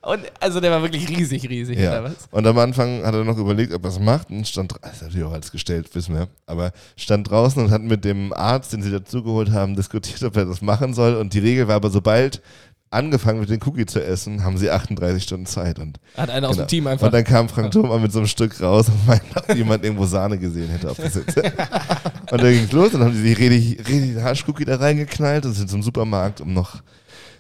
[0.05, 2.05] Und also der war wirklich riesig, riesig, oder Ja.
[2.05, 2.15] was?
[2.33, 5.03] Und am Anfang hat er noch überlegt, ob er es macht und stand, dra- ist
[5.03, 8.83] natürlich auch alles gestellt, wissen wir, aber stand draußen und hat mit dem Arzt, den
[8.83, 11.15] sie dazugeholt haben, diskutiert, ob er das machen soll.
[11.15, 12.43] Und die Regel war aber, sobald
[12.91, 15.79] angefangen wird, den Cookie zu essen, haben sie 38 Stunden Zeit.
[15.79, 16.67] Und, Hat einer aus genau.
[16.67, 17.07] dem Team einfach.
[17.07, 20.05] und dann kam Frank Thoma mit so einem Stück raus und meinte, ob jemand irgendwo
[20.05, 21.43] Sahne gesehen hätte auf der Sitze.
[22.31, 25.55] und dann ging es los, dann haben sie sich richtig, richtig Haschcookie da reingeknallt und
[25.55, 26.83] sind zum Supermarkt, um noch,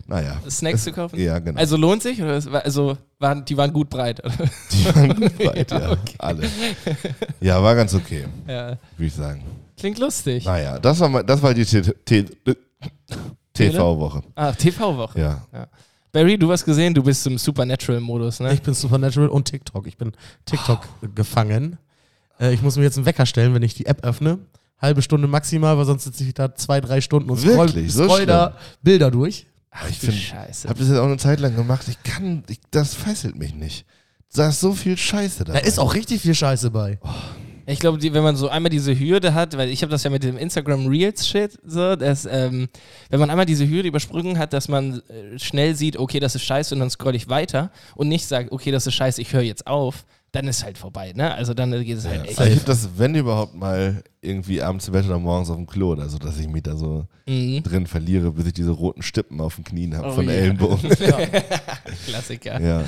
[0.06, 0.40] naja.
[0.48, 1.18] Snacks zu kaufen?
[1.18, 1.58] Ja, genau.
[1.58, 2.20] Also lohnt sich?
[2.22, 4.24] Oder also waren, die waren gut breit.
[4.24, 4.34] oder?
[4.70, 6.14] die waren gut weit, ja, Ja, okay.
[6.18, 6.42] alle.
[7.40, 8.68] Ja, war ganz okay, ja.
[8.68, 9.42] würde ich sagen.
[9.76, 10.44] Klingt lustig.
[10.44, 11.64] Naja, das war, mal, das war die
[13.54, 14.22] TV-Woche.
[14.34, 15.20] Ah, TV-Woche.
[15.20, 15.46] Ja.
[16.12, 18.52] Barry, du hast gesehen, du bist im Supernatural-Modus, ne?
[18.52, 19.86] Ich bin Supernatural und TikTok.
[19.86, 20.12] Ich bin
[20.44, 20.80] TikTok
[21.14, 21.78] gefangen.
[22.38, 24.38] Äh, ich muss mir jetzt einen Wecker stellen, wenn ich die App öffne.
[24.80, 27.92] Halbe Stunde maximal, weil sonst sitze ich da zwei, drei Stunden und scroll, Wirklich?
[27.94, 29.46] So scroll da Bilder durch.
[29.72, 30.68] Ach, ich du find- Scheiße.
[30.68, 31.86] Hab das jetzt auch eine Zeit lang gemacht.
[31.88, 33.86] Ich kann, ich, das fesselt mich nicht.
[34.34, 35.66] Da ist so viel Scheiße Da dabei.
[35.66, 36.98] ist auch richtig viel Scheiße bei.
[37.66, 40.24] Ich glaube, wenn man so einmal diese Hürde hat, weil ich habe das ja mit
[40.24, 42.68] dem Instagram Reels Shit, so, dass, ähm,
[43.08, 46.42] wenn man einmal diese Hürde übersprungen hat, dass man äh, schnell sieht, okay, das ist
[46.42, 49.42] scheiße und dann scroll ich weiter und nicht sagt, okay, das ist scheiße, ich höre
[49.42, 51.34] jetzt auf, dann ist halt vorbei, ne?
[51.34, 52.38] Also dann geht es halt echt.
[52.38, 55.66] Also ich hab das, wenn überhaupt mal irgendwie abends im Bett oder morgens auf dem
[55.66, 57.62] Klo oder so, dass ich mich da so Mhm.
[57.62, 60.32] drin verliere, bis ich diese roten Stippen auf den Knien habe Oh von ja.
[60.32, 60.90] Ellenbogen.
[62.06, 62.60] Klassiker.
[62.60, 62.80] ja.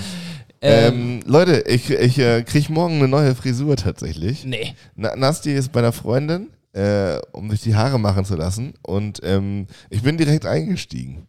[0.61, 4.45] Ähm, Ähm, Leute, ich, ich äh, krieg morgen eine neue Frisur tatsächlich.
[4.45, 4.75] nee.
[4.97, 8.73] Na, Nasti ist bei einer Freundin, äh, um sich die Haare machen zu lassen.
[8.83, 11.27] Und ähm, ich bin direkt eingestiegen.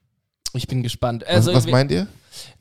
[0.53, 1.23] Ich bin gespannt.
[1.27, 2.07] Was, Also, was wir- meint ihr?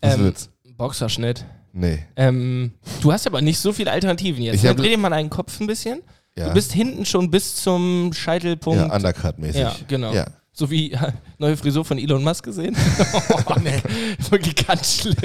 [0.01, 0.51] Was ähm, wird's?
[0.77, 1.45] Boxerschnitt.
[1.77, 2.05] Nee.
[2.15, 2.71] Ähm,
[3.03, 4.57] du hast aber nicht so viele Alternativen jetzt.
[4.57, 4.75] Ich Ne?
[4.77, 6.03] Dreh dir mal einen Kopf ein bisschen.
[6.39, 8.81] Ja, Du bist hinten schon bis zum Scheitelpunkt.
[8.81, 9.61] ja Undercut-mäßig.
[9.61, 10.13] Ja, genau.
[10.13, 10.27] Ja.
[10.53, 10.99] So wie äh,
[11.39, 12.77] neue Frisur von Elon Musk gesehen.
[13.47, 13.83] oh, nee.
[14.31, 15.17] Wirklich ganz schlimm.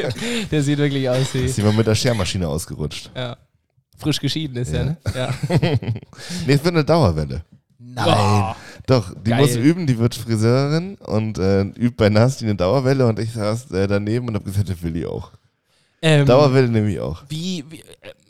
[0.50, 1.40] Der sieht wirklich aus wie.
[1.46, 3.12] Ist jemand mit der Schermaschine ausgerutscht.
[3.16, 3.38] Ja.
[3.98, 4.86] Frisch geschieden ist ja, Ja.
[4.86, 4.98] ne?
[5.16, 5.34] Ja.
[6.48, 7.44] Nee, es wird eine Dauerwelle.
[7.78, 8.06] Nein.
[8.06, 8.56] Boah.
[8.88, 9.42] Doch, die Geil.
[9.42, 13.70] muss üben, die wird Friseurin und äh, übt bei Nasti eine Dauerwelle und ich saß
[13.72, 15.32] äh, daneben und habe gesagt, das will ich auch.
[16.02, 17.24] Ähm, Dauerwelle nehme ich auch.
[17.28, 17.84] Wie, wie, äh,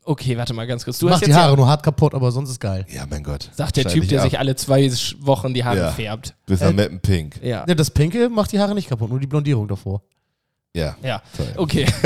[0.04, 0.98] okay, warte mal ganz kurz.
[1.00, 2.86] Du Du hast machst jetzt die Haare ja, nur hart kaputt, aber sonst ist geil.
[2.92, 3.50] Ja, mein Gott.
[3.54, 4.26] sagt der Typ, der ab.
[4.30, 5.92] sich alle zwei Wochen die Haare Ja.
[5.92, 6.34] färbt.
[6.46, 7.40] Bis Äh, am Mappen Pink.
[7.44, 7.66] Ja.
[7.68, 10.02] Ja, das Pinke macht die Haare nicht kaputt, nur die Blondierung davor.
[10.76, 10.96] Ja.
[11.04, 11.48] Ja, Toll.
[11.58, 11.86] okay.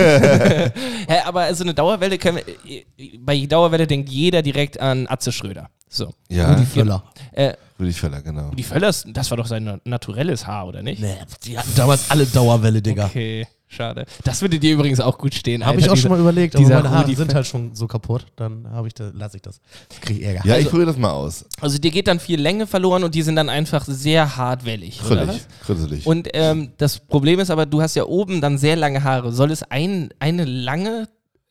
[1.07, 2.83] Hä, aber also eine Dauerwelle können wir,
[3.19, 5.69] bei Dauerwelle denkt jeder direkt an Atze Schröder.
[5.89, 6.13] So.
[6.29, 7.03] Ja, Rudi Völler.
[7.33, 8.51] Äh, Rudi Völler, genau.
[8.51, 11.01] die Völlers, das war doch sein naturelles Haar, oder nicht?
[11.01, 13.05] Nee, die hatten damals alle Dauerwelle, Digga.
[13.07, 14.05] Okay, schade.
[14.23, 15.65] Das würde dir übrigens auch gut stehen.
[15.65, 18.25] Habe ich auch diese- schon mal überlegt, aber meine Haare sind halt schon so kaputt,
[18.35, 19.59] dann habe ich da, lasse ich das.
[20.01, 20.41] Krieg ich Ärger.
[20.45, 21.45] Ja, ich Also- probiere das mal aus.
[21.61, 25.01] Also dir geht dann viel Länge verloren und die sind dann einfach sehr hartwellig.
[25.09, 25.41] Oder Krüllig.
[25.65, 26.05] Krüsselig.
[26.07, 29.31] Und ähm, das Problem ist aber, du hast ja oben dann sehr lange Haare.
[29.31, 31.07] Soll es ein, eine lange,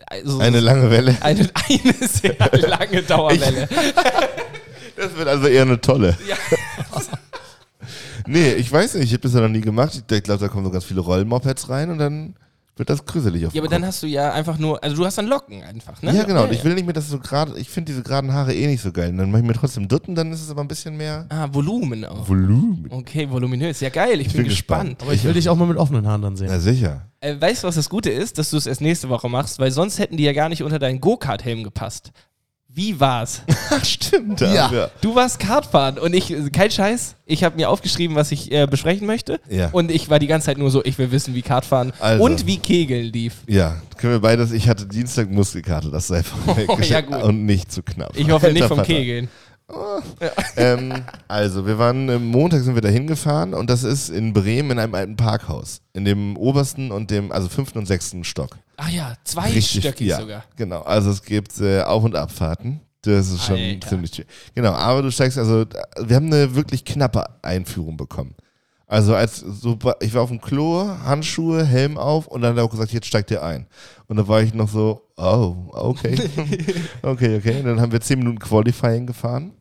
[0.06, 1.16] also Eine lange Welle.
[1.22, 2.36] eine, eine sehr
[2.68, 3.68] lange Dauerwelle?
[4.94, 6.16] Das wird also eher eine tolle.
[6.28, 6.36] Ja.
[8.26, 10.02] nee, ich weiß nicht, ich habe das ja noch nie gemacht.
[10.10, 12.34] Ich glaube, da kommen so ganz viele Rollmopeds rein und dann
[12.74, 13.88] wird das krüsselig auf Ja, aber dann Kopf.
[13.88, 16.16] hast du ja einfach nur, also du hast dann Locken einfach, ne?
[16.16, 16.44] Ja, genau.
[16.44, 18.66] Und Ja, ich will nicht mehr, dass so gerade, ich finde diese geraden Haare eh
[18.66, 19.10] nicht so geil.
[19.10, 21.48] Und dann mache ich mir trotzdem Dutten, dann ist es aber ein bisschen mehr Ah,
[21.52, 22.26] Volumen auch.
[22.26, 22.86] Volumen.
[22.88, 23.80] Okay, voluminös.
[23.80, 24.20] Ja, geil.
[24.22, 24.82] Ich, Ich bin, bin gespannt.
[24.90, 25.02] gespannt.
[25.02, 26.48] Aber ich will dich auch mal mit offenen Haaren dann sehen.
[26.50, 27.02] Na sicher.
[27.20, 28.38] Äh, weißt du, was das Gute ist?
[28.38, 30.78] Dass du es erst nächste Woche machst, weil sonst hätten die ja gar nicht unter
[30.78, 32.10] deinen Go-Kart-Helm gepasst.
[32.74, 33.42] Wie war's?
[33.70, 34.40] Ach, stimmt.
[34.40, 34.70] Ja.
[34.72, 34.90] ja.
[35.02, 39.06] Du warst Kartfahren und ich, kein Scheiß, ich habe mir aufgeschrieben, was ich äh, besprechen
[39.06, 39.40] möchte.
[39.50, 39.68] Ja.
[39.72, 42.24] Und ich war die ganze Zeit nur so, ich will wissen, wie Kartfahren Also.
[42.24, 43.34] und wie Kegeln lief.
[43.46, 44.52] Ja, können wir beides.
[44.52, 47.22] Ich hatte Dienstag Muskelkarte, das sei von Oh, ja, gut.
[47.22, 48.12] Und nicht zu knapp.
[48.16, 48.94] Ich hoffe nicht Alter vom Vater.
[48.94, 49.28] Kegeln.
[50.56, 50.92] Ähm,
[51.28, 54.78] also, wir waren äh, Montag sind wir da hingefahren und das ist in Bremen in
[54.78, 55.80] einem alten Parkhaus.
[55.92, 58.58] In dem obersten und dem, also fünften und sechsten Stock.
[58.76, 60.44] Ach ja, zweistöckig ja, sogar.
[60.56, 62.80] Genau, also es gibt äh, Auf- und Abfahrten.
[63.02, 63.88] Das ist schon Alter.
[63.88, 64.24] ziemlich schön.
[64.54, 65.64] Genau, aber du steigst also,
[65.98, 68.34] wir haben eine wirklich knappe Einführung bekommen.
[68.86, 72.64] Also als so, ich war auf dem Klo, Handschuhe, Helm auf und dann hat er
[72.64, 73.66] auch gesagt, jetzt steigt ihr ein.
[74.06, 76.14] Und da war ich noch so, oh, okay.
[77.02, 77.60] okay, okay.
[77.60, 79.52] Und dann haben wir 10 Minuten Qualifying gefahren.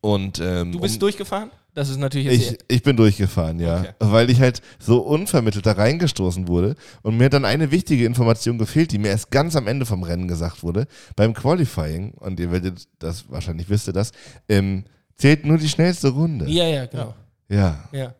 [0.00, 1.50] Und ähm, Du bist um- durchgefahren?
[1.74, 2.52] Das ist natürlich jetzt.
[2.68, 3.80] ich, ich bin durchgefahren, ja.
[3.80, 3.88] Okay.
[4.00, 8.58] Weil ich halt so unvermittelt da reingestoßen wurde und mir hat dann eine wichtige Information
[8.58, 10.86] gefehlt, die mir erst ganz am Ende vom Rennen gesagt wurde.
[11.14, 14.10] Beim Qualifying, und ihr werdet das, wahrscheinlich wisst ihr das,
[14.48, 14.84] ähm,
[15.16, 16.46] zählt nur die schnellste Runde.
[16.48, 17.14] ja, ja, genau.
[17.48, 18.14] Ja, Ja.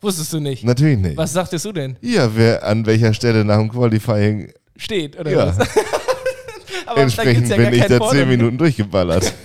[0.00, 0.64] Wusstest du nicht.
[0.64, 1.16] natürlich nicht.
[1.16, 1.96] Was sagtest du denn?
[2.00, 5.58] Ja, wer an welcher Stelle nach dem Qualifying, Steht, oder ja, was?
[6.86, 9.32] Aber entsprechend ja bin ich da zehn Minuten durchgeballert.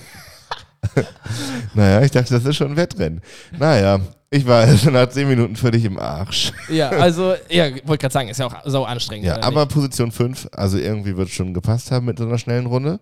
[1.74, 3.20] Naja, ich dachte, das ist schon ein Wettrennen.
[3.58, 4.00] Naja,
[4.30, 6.52] ich war also nach 10 Minuten völlig im Arsch.
[6.68, 9.26] Ja, also, ja, wollte gerade sagen, ist ja auch sau anstrengend.
[9.26, 9.74] Ja, aber nicht?
[9.74, 13.00] Position 5, also irgendwie wird es schon gepasst haben mit so einer schnellen Runde.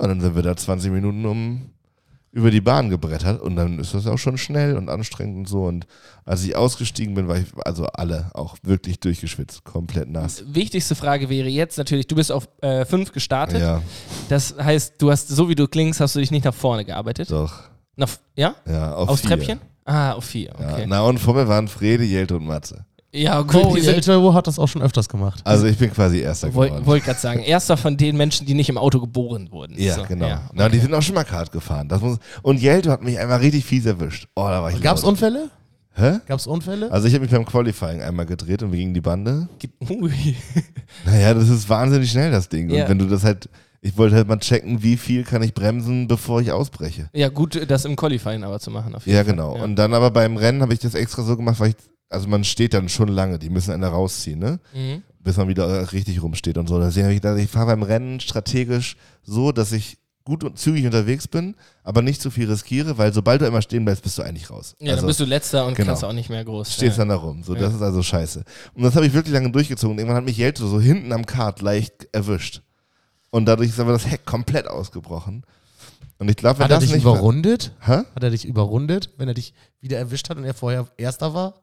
[0.00, 1.70] Ja, dann sind wir da 20 Minuten um
[2.30, 5.64] über die Bahn gebrettert und dann ist das auch schon schnell und anstrengend und so.
[5.64, 5.86] Und
[6.24, 10.44] als ich ausgestiegen bin, war ich, also alle auch wirklich durchgeschwitzt, komplett nass.
[10.46, 13.60] Wichtigste Frage wäre jetzt natürlich, du bist auf 5 gestartet.
[13.60, 13.82] Ja,
[14.28, 17.30] Das heißt, du hast, so wie du klingst, hast du dich nicht nach vorne gearbeitet.
[17.30, 17.62] doch.
[17.96, 18.54] Nach, ja?
[18.66, 19.30] Ja, auf Aufs vier.
[19.30, 19.60] Treppchen?
[19.84, 20.84] Ah, auf 4, Ja, okay.
[20.86, 22.84] na und vor mir waren Frede, Jelte und Matze.
[23.12, 23.74] Ja, gut.
[23.76, 25.40] Die sind, Eltero hat das auch schon öfters gemacht.
[25.44, 26.72] Also ich bin quasi Erster geworden.
[26.72, 29.74] wollte wollt gerade sagen, erster von den Menschen, die nicht im Auto geboren wurden.
[29.78, 30.26] Ja, So, genau.
[30.28, 30.86] ja, Na, die okay.
[30.86, 31.88] sind auch schon mal Kart gefahren.
[31.88, 34.28] Das muss, und Jelte hat mich einmal richtig fies erwischt.
[34.36, 35.12] Oh, da war ich Gab's laut.
[35.12, 35.48] Unfälle?
[35.94, 36.18] Hä?
[36.26, 36.92] Gab's Unfälle?
[36.92, 39.48] Also ich habe mich beim Qualifying einmal gedreht und wir gingen die Bande.
[39.88, 40.10] Ui.
[41.04, 42.70] Naja, das ist wahnsinnig schnell, das Ding.
[42.70, 42.84] Ja.
[42.84, 43.48] Und wenn du das halt,
[43.80, 47.08] ich wollte halt mal checken, wie viel kann ich bremsen, bevor ich ausbreche.
[47.14, 48.94] Ja, gut, das im Qualifying aber zu machen.
[48.94, 49.32] Auf jeden Ja, Fall.
[49.32, 49.56] genau.
[49.56, 49.64] Ja.
[49.64, 51.76] Und dann aber beim Rennen habe ich das extra so gemacht, weil ich,
[52.10, 54.60] also man steht dann schon lange, die müssen einen da rausziehen, ne?
[54.74, 55.02] Mhm.
[55.20, 56.80] Bis man wieder richtig rumsteht und so.
[56.80, 61.56] Deswegen ich ich fahre beim Rennen strategisch so, dass ich gut und zügig unterwegs bin,
[61.82, 64.76] aber nicht zu viel riskiere, weil sobald du einmal stehen bleibst, bist du eigentlich raus.
[64.78, 65.88] Ja, also, dann bist du letzter und genau.
[65.88, 66.74] kannst auch nicht mehr groß.
[66.74, 67.02] stehst ja.
[67.02, 67.42] dann da rum.
[67.42, 67.62] So, Ja.
[67.62, 68.44] das ist also scheiße.
[68.74, 69.98] Und das habe ich wirklich lange durchgezogen.
[69.98, 72.62] Irgendwann hat mich Jelte so hinten am Kart leicht erwischt.
[73.30, 75.44] Und dadurch ist aber das Heck komplett ausgebrochen.
[76.18, 77.72] Und ich glaube, wenn Hat er dich nicht überrundet?
[77.80, 78.02] Hä?
[78.14, 81.54] Hat er dich überrundet, wenn er dich wieder erwischt hat und er vorher Erster war?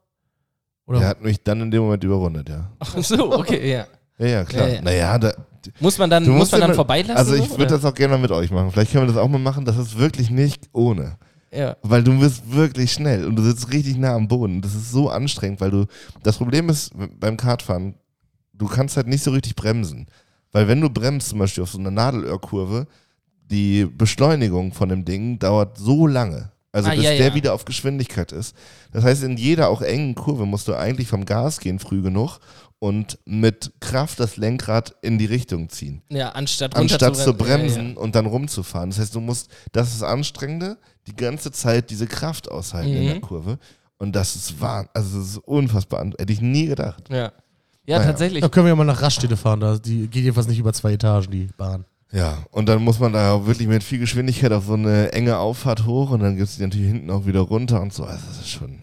[0.87, 1.01] Oder?
[1.01, 2.69] Er hat mich dann in dem Moment überrundet, ja.
[2.79, 3.85] Ach so, okay, ja.
[4.17, 4.67] Ja, ja, klar.
[4.67, 4.81] Ja, ja.
[4.81, 5.33] Naja, da,
[5.79, 7.17] Muss man dann, muss man dann vorbeilassen?
[7.17, 8.71] Also ich würde das auch gerne mal mit euch machen.
[8.71, 9.65] Vielleicht können wir das auch mal machen.
[9.65, 11.17] Das ist wirklich nicht ohne.
[11.51, 11.77] Ja.
[11.81, 14.61] Weil du bist wirklich schnell und du sitzt richtig nah am Boden.
[14.61, 15.85] Das ist so anstrengend, weil du.
[16.23, 17.95] Das Problem ist beim Kartfahren,
[18.53, 20.07] du kannst halt nicht so richtig bremsen.
[20.51, 22.87] Weil wenn du bremst, zum Beispiel auf so einer Nadelöhrkurve,
[23.49, 26.51] die Beschleunigung von dem Ding dauert so lange.
[26.75, 27.33] Also Ah, bis ja, der ja.
[27.33, 28.53] wieder auf Geschwindigkeit ist.
[28.91, 32.39] Das heißt, in jeder auch engen Kurve musst du eigentlich vom Gas gehen früh genug
[32.79, 38.01] und mit Kraft das Lenkrad in die Richtung ziehen ja, anstatt anstatt zu bremsen Ja,
[38.01, 38.89] und dann rumzufahren.
[38.89, 43.07] Das heißt, du musst, das ist Anstrengende, die ganze Zeit diese Kraft aushalten in Mhm.
[43.07, 43.57] der Kurve.
[43.97, 46.05] Und das ist wahr, also das ist unfassbar.
[46.19, 47.05] Hätte ich nie gedacht.
[47.09, 47.15] ja.
[47.15, 47.31] ja.
[47.87, 48.03] ja Naja.
[48.11, 48.41] tatsächlich.
[48.41, 49.61] Da können wir ja mal nach Raststätte fahren.
[49.61, 51.85] Da, die geht jedenfalls nicht über zwei Etagen, die Bahn.
[52.11, 55.37] Ja, und dann muss man da auch wirklich mit viel Geschwindigkeit auf so eine enge
[55.37, 58.03] Auffahrt hoch und dann gibt es die natürlich hinten auch wieder runter und so.
[58.03, 58.79] Also das ist schon.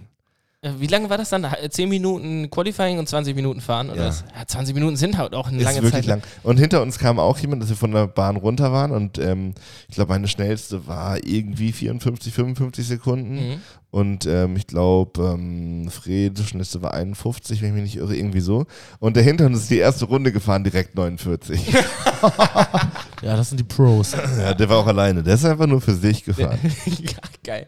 [0.78, 1.44] Wie lange war das dann?
[1.70, 3.90] 10 Minuten Qualifying und 20 Minuten fahren?
[3.90, 4.08] Oder Ja.
[4.08, 4.22] was?
[4.38, 6.06] ja 20 Minuten sind halt auch eine Ist lange wirklich Zeit.
[6.06, 6.22] lang.
[6.44, 9.54] Und hinter uns kam auch jemand, dass wir von der Bahn runter waren und ähm,
[9.88, 13.35] ich glaube, meine schnellste war irgendwie 54, 55 Sekunden.
[13.35, 13.61] Mhm.
[13.90, 18.40] Und ähm, ich glaube, ähm, Fred, schnellste war 51, wenn ich mich nicht irre, irgendwie
[18.40, 18.64] so.
[19.00, 21.61] Und der hinter uns ist die erste Runde gefahren, direkt 49.
[23.22, 24.12] Ja, das sind die Pros.
[24.12, 25.22] ja, der war auch alleine.
[25.22, 26.58] Der ist einfach nur für sich gefahren.
[26.87, 27.66] ja, geil.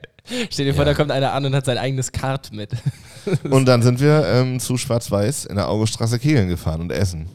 [0.51, 0.91] Stell dir vor, Ja.
[0.93, 2.71] da kommt einer an und hat sein eigenes Kart mit.
[3.51, 7.29] Und dann sind wir ähm, zu Schwarz-Weiß in der Augestraße Kegeln gefahren und essen.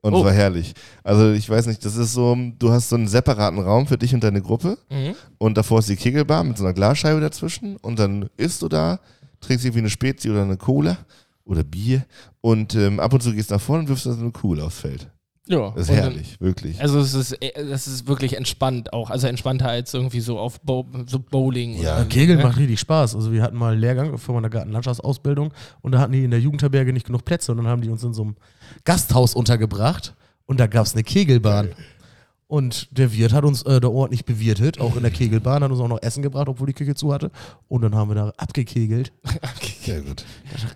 [0.00, 0.24] Und es Oh.
[0.24, 0.72] war herrlich.
[1.02, 4.14] Also ich weiß nicht, das ist so, du hast so einen separaten Raum für dich
[4.14, 5.14] und deine Gruppe Mhm.
[5.38, 9.00] und davor ist die Kegelbar mit so einer Glasscheibe dazwischen und dann isst du da,
[9.40, 10.96] trinkst irgendwie eine Spezi oder eine Cola
[11.44, 12.04] oder Bier
[12.40, 14.78] und ähm, ab und zu gehst nach vorne und wirfst da so eine Kugel aufs
[14.80, 15.08] Feld.
[15.48, 15.70] Ja.
[15.70, 16.80] Das ist und dann- herrlich, wirklich.
[16.80, 19.10] Also es ist, äh, das ist wirklich entspannt auch.
[19.10, 21.80] Also entspannter als irgendwie so auf Bo so Bowling.
[21.80, 22.44] Ja, oder, Kegeln ne?
[22.44, 23.14] macht richtig Spaß.
[23.14, 26.40] Also wir hatten mal einen Lehrgang für meine Gartenlandschaftsausbildung und da hatten die in der
[26.40, 28.36] Jugendherberge nicht genug Plätze und dann haben die uns in so einem
[28.84, 30.14] Gasthaus untergebracht
[30.46, 31.70] und da gab es eine Kegelbahn.
[32.48, 35.80] Und der Wirt hat uns äh, da ordentlich bewirtet, auch in der Kegelbahn, hat uns
[35.80, 37.32] auch noch Essen gebracht, obwohl die Küche zu hatte.
[37.66, 39.12] Und dann haben wir da abgekegelt.
[39.82, 40.24] Sehr gut.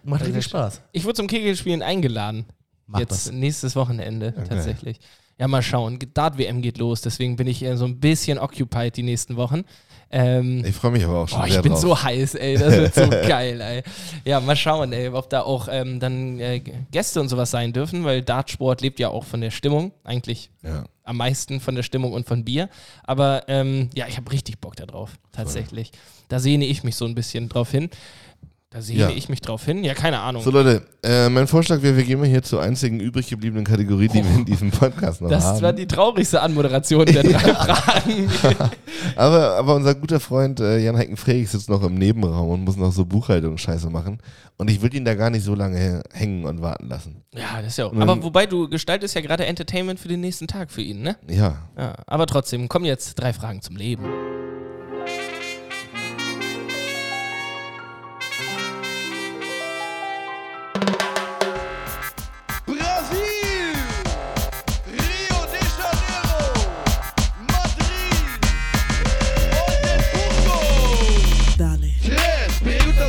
[0.02, 0.80] Macht richtig Spaß.
[0.90, 2.44] Ich wurde zum Kegelspielen eingeladen.
[2.90, 3.32] Macht Jetzt das.
[3.32, 4.98] nächstes Wochenende tatsächlich.
[5.38, 5.98] Ja, mal schauen.
[6.12, 9.62] Dart-WM geht los, deswegen bin ich so ein bisschen occupied die nächsten Wochen.
[10.10, 11.80] Ähm, Ich freue mich aber auch schon Boah, ich bin drauf.
[11.80, 12.58] so heiß, ey.
[12.58, 13.82] Das wird so geil, ey.
[14.24, 18.04] Ja, mal schauen, ey, ob da auch ähm, dann äh, Gäste und sowas sein dürfen,
[18.04, 19.92] weil Dartsport lebt ja auch von der Stimmung.
[20.04, 20.84] Eigentlich ja.
[21.04, 22.68] am meisten von der Stimmung und von Bier.
[23.04, 25.92] Aber ähm, ja, ich habe richtig Bock darauf, tatsächlich.
[26.28, 27.88] Da sehne ich mich so ein bisschen drauf hin.
[28.72, 29.10] Da sehne Ja.
[29.10, 29.82] ich mich drauf hin.
[29.82, 30.44] Ja, keine Ahnung.
[30.44, 34.06] So Leute, äh, mein Vorschlag wäre, wir gehen mal hier zur einzigen übrig gebliebenen Kategorie,
[34.06, 35.62] die wir in diesem Podcast noch das haben.
[35.62, 38.30] war die traurigste Anmoderation der drei Fragen.
[39.16, 42.92] Aber, aber unser guter Freund äh, Jan Hecken-Freyig sitzt noch im Nebenraum und muss noch
[42.92, 44.18] so Buchhaltungsscheiße machen.
[44.58, 47.24] Und ich will ihn da gar nicht so lange hängen und warten lassen.
[47.34, 47.92] ja, das ist ja auch.
[47.92, 51.16] Und Aber wobei du gestaltest ja gerade Entertainment für den nächsten Tag für ihn, ne?
[51.28, 51.56] Ja.
[51.78, 54.04] Ja, aber trotzdem, kommen jetzt drei Fragen zum Leben.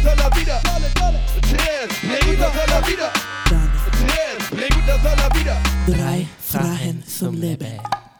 [0.05, 0.61] a la vida.
[1.41, 2.01] Tres
[5.87, 7.79] Drei Fragen zum Leben.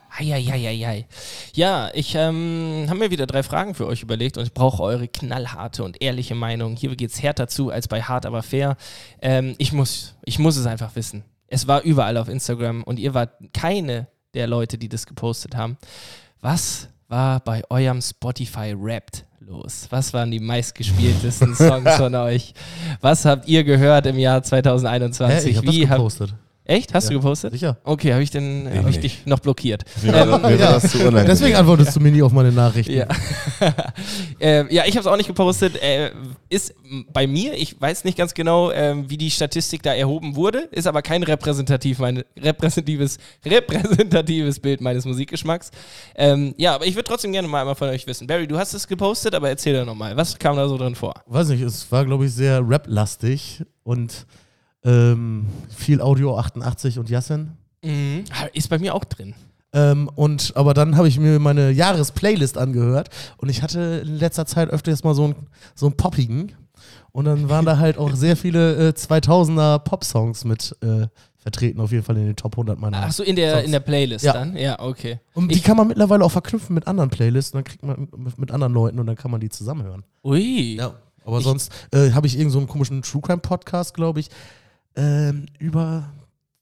[0.09, 1.07] Eieieiei.
[1.53, 5.07] Ja, ich ähm, habe mir wieder drei Fragen für euch überlegt und ich brauche eure
[5.07, 6.75] knallharte und ehrliche Meinung.
[6.75, 8.77] Hier geht es härter zu als bei Hart, aber fair.
[9.21, 11.23] Ähm, ich, muss, ich muss es einfach wissen.
[11.47, 15.77] Es war überall auf Instagram und ihr wart keine der Leute, die das gepostet haben.
[16.41, 19.87] Was war bei eurem Spotify-Rapped los?
[19.89, 22.53] Was waren die meistgespieltesten Songs von euch?
[23.01, 25.45] Was habt ihr gehört im Jahr 2021?
[25.45, 26.33] Hä, ich hab Wie das gepostet.
[26.71, 26.93] Echt?
[26.93, 27.09] Hast Ja.
[27.09, 27.51] du gepostet?
[27.51, 27.77] Sicher.
[27.83, 29.83] Okay, habe ich, denn- Ich hab ich dich noch blockiert.
[30.05, 30.79] War Ja.
[31.25, 32.93] Deswegen antwortest du mir nie auf meine Nachrichten.
[32.93, 33.07] Ja,
[34.39, 35.75] äh, ja ich habe es auch nicht gepostet.
[35.81, 36.11] Äh,
[36.47, 36.73] ist
[37.11, 40.87] bei mir, ich weiß nicht ganz genau, ähm, wie die Statistik da erhoben wurde, ist
[40.87, 45.71] aber kein repräsentativ meine, repräsentatives, repräsentatives Bild meines Musikgeschmacks.
[46.15, 48.27] Ähm, ja, aber ich würde trotzdem gerne mal einmal von euch wissen.
[48.27, 50.15] Barry, du hast es gepostet, aber erzähl doch nochmal.
[50.15, 51.15] Was kam da so drin vor?
[51.25, 54.25] Weiß nicht, es war, glaube ich, sehr rap-lastig und
[54.83, 57.51] ähm, viel Audio 88 und Yassin.
[57.83, 58.23] Mhm.
[58.53, 59.33] Ist bei mir auch drin.
[59.73, 64.45] Ähm, und aber dann habe ich mir meine Jahresplaylist angehört und ich hatte in letzter
[64.45, 65.35] Zeit öfters mal so einen
[65.75, 66.51] so einen poppigen
[67.13, 71.91] und dann waren da halt auch sehr viele äh, 2000er Pop-Songs mit äh, vertreten, auf
[71.91, 72.97] jeden Fall in den Top 100 meiner.
[73.01, 73.65] Ach so, in der, Songs.
[73.65, 74.33] in der Playlist Ja.
[74.33, 74.57] dann?
[74.57, 75.19] Ja, okay.
[75.33, 78.09] und die ich- kann man mittlerweile auch verknüpfen mit anderen Playlists und dann kriegt man
[78.17, 80.03] mit, mit anderen Leuten und dann kann man die zusammenhören.
[80.25, 80.79] Ui.
[81.23, 84.27] Aber Ich- sonst äh, habe ich irgendeinen so einen komischen True Crime Podcast, glaube ich,
[84.95, 86.11] ähm, über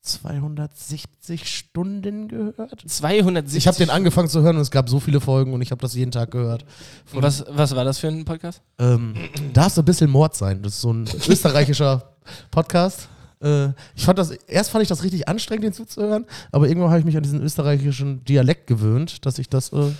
[0.01, 2.83] 270 Stunden gehört.
[2.85, 3.57] 270.
[3.57, 5.81] Ich habe den angefangen zu hören und es gab so viele Folgen und ich habe
[5.81, 6.65] das jeden Tag gehört.
[7.13, 8.61] Und was, was war das für ein Podcast?
[8.79, 9.15] Ähm,
[9.53, 10.61] darf so ein bisschen Mord sein.
[10.61, 12.15] Das ist so ein österreichischer
[12.49, 13.09] Podcast.
[13.41, 16.99] Äh, ich fand das, erst fand ich das richtig anstrengend, den zuzuhören, aber irgendwann habe
[16.99, 19.91] ich mich an diesen österreichischen Dialekt gewöhnt, dass ich das äh,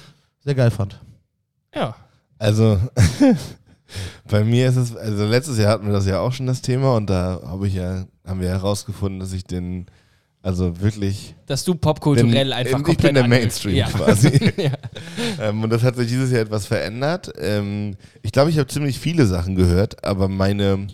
[0.43, 0.99] sehr geil fand.
[1.73, 1.95] Ja.
[2.37, 2.79] Also,
[4.29, 6.95] bei mir ist es, also letztes Jahr hatten wir das ja auch schon das Thema
[6.95, 9.87] und da habe ich ja, haben wir herausgefunden, dass ich den,
[10.41, 13.87] also wirklich, Dass du popkulturell einfach ich komplett bin der Mainstream ja.
[13.87, 14.29] quasi.
[14.57, 14.71] ja.
[15.41, 17.31] ähm, und das hat sich dieses Jahr etwas verändert.
[17.37, 20.87] Ähm, ich glaube, ich habe ziemlich viele Sachen gehört, aber meine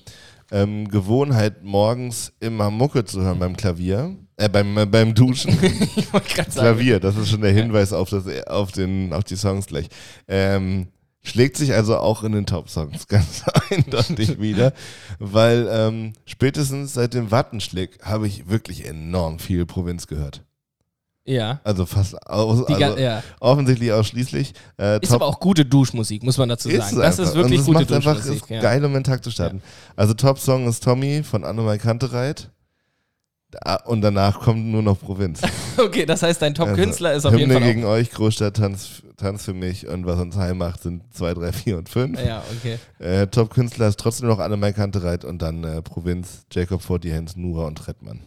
[0.51, 6.11] ähm, Gewohnheit, morgens immer Mucke zu hören beim Klavier, äh, beim, äh, beim Duschen, Ich.
[6.55, 9.87] Klavier, das ist schon der Hinweis auf, das, auf, den, auf die Songs gleich.
[10.27, 10.87] Ähm,
[11.25, 14.71] schlägt sich also auch in den Top-Songs ganz eindeutig wieder,
[15.19, 20.43] weil ähm, spätestens seit dem Wattenschlick habe ich wirklich enorm viel Provinz gehört.
[21.27, 21.59] Ja.
[21.63, 23.23] Also fast aus, also ga- ja.
[23.39, 24.53] offensichtlich ausschließlich.
[24.79, 26.79] Äh, Ist aber auch gute Duschmusik, muss man dazu sagen.
[26.97, 27.23] das einfach.
[27.23, 28.43] ist wirklich Und es gute macht einfach Duschmusik.
[28.43, 28.61] ist Ja.
[28.61, 29.63] geil, um den Tag zu starten.
[29.95, 32.51] Also Top-Song ist Tommy von Annemai Kantereit.
[33.85, 35.41] Und danach kommt nur noch Provinz.
[35.77, 39.03] Okay, das heißt, dein Top-Künstler ist auf Also Hymne jeden Fall gegen euch, Großstadt, Tanz,
[39.17, 42.17] Tanz für mich und was uns heim macht, sind 2, 3, 4 und 5.
[42.19, 42.25] auch.
[42.25, 42.79] Ja, okay.
[42.99, 47.77] Äh, Top-Künstler ist trotzdem noch Annemai Kantereit und dann äh, Provinz, Jacob Fortiens, Nura und
[47.77, 48.21] Trettmann.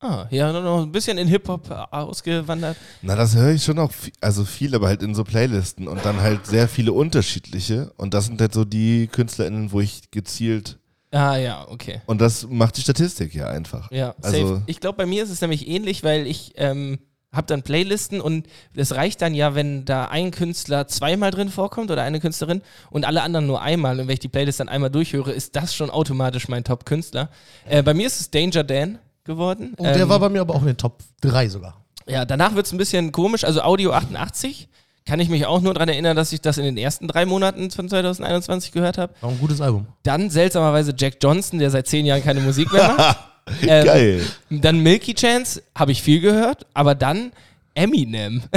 [0.00, 2.76] Ah, ja, noch- noch ein bisschen in Hip-Hop äh, ausgewandert.
[3.02, 6.04] Na, das höre ich schon auch, viel, also viel, aber halt in so Playlisten und
[6.04, 7.92] dann halt sehr viele unterschiedliche.
[7.96, 10.78] Und das sind halt so die KünstlerInnen, wo ich gezielt.
[11.12, 12.00] Ah, ja, okay.
[12.06, 13.90] Und das macht die Statistik ja einfach.
[13.92, 14.62] Ja, Also- safe.
[14.66, 16.98] Ich glaube, bei mir ist es nämlich ähnlich, weil ich ähm,
[17.32, 21.90] habe dann Playlisten und es reicht dann ja, wenn da ein Künstler zweimal drin vorkommt
[21.90, 24.00] oder eine Künstlerin und alle anderen nur einmal.
[24.00, 27.28] Und wenn ich die Playlist dann einmal durchhöre, ist das schon automatisch mein Top-Künstler.
[27.66, 29.74] Äh, bei mir ist es Danger Dan geworden.
[29.76, 31.76] Und der Ähm, war bei mir aber auch in den Top 3 sogar.
[32.06, 33.44] Ja, danach wird es ein bisschen komisch.
[33.44, 34.68] Also Audio 88
[35.04, 37.70] kann ich mich auch nur daran erinnern, dass ich das in den ersten drei Monaten
[37.70, 39.12] von 2021 gehört habe.
[39.20, 39.86] War ein gutes Album.
[40.04, 43.18] Dann seltsamerweise Jack Johnson, der seit zehn Jahren keine Musik mehr macht.
[43.66, 44.22] Ähm, Geil.
[44.50, 46.64] Dann Milky Chance, habe ich viel gehört.
[46.74, 47.32] Aber dann
[47.74, 48.40] Eminem.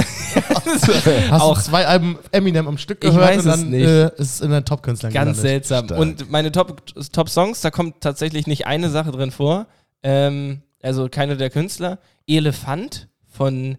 [1.28, 3.84] Hast Auch- du zwei Alben Eminem am Stück Ich gehört weiß und es dann nicht.
[3.84, 5.42] Äh, ist es in den Top-Künstlern Ganz gelandet.
[5.42, 5.84] seltsam.
[5.86, 6.00] Stark.
[6.00, 6.82] Und meine Top,
[7.12, 9.66] Top Songs, da kommt tatsächlich nicht eine Sache drin vor.
[10.04, 11.98] Ähm, also keine der Künstler.
[12.28, 13.78] Elefant von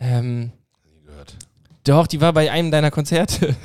[0.00, 0.50] ähm.
[1.84, 3.56] Doch, die war bei einem deiner Konzerte.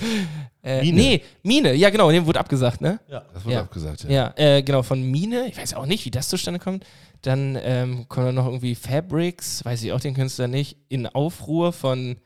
[0.62, 0.96] äh, Mine.
[0.96, 2.98] Nee, Mine, ja genau, dem wurde abgesagt, ne?
[3.08, 3.60] Das wurde Ja.
[3.62, 4.10] abgesagt, ja.
[4.10, 5.48] Ja, äh, genau, von Mine.
[5.48, 6.84] Ich weiß auch nicht, wie das zustande kommt.
[7.22, 10.78] Dann ähm, kommt dann noch irgendwie Fabrics, weiß ich auch den Künstler nicht.
[10.88, 12.16] In Aufruhr von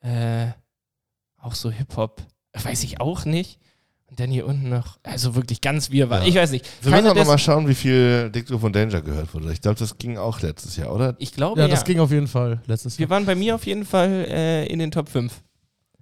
[0.00, 0.48] äh,
[1.40, 3.58] auch so Hip-Hop, weiß ich auch nicht.
[4.10, 6.22] Und dann hier unten noch, also wirklich ganz wirrwarr.
[6.22, 6.26] Ja.
[6.28, 6.66] Ich weiß nicht.
[6.82, 9.52] Wir müssen aber mal schauen, wie viel Dicto von Danger gehört wurde.
[9.52, 11.14] Ich glaube, das ging auch letztes Jahr, oder?
[11.18, 11.70] ich glaube, Ja, ja.
[11.70, 13.10] das ging auf jeden Fall letztes Wir Jahr.
[13.10, 15.32] waren bei mir auf jeden Fall äh, in den Top 5.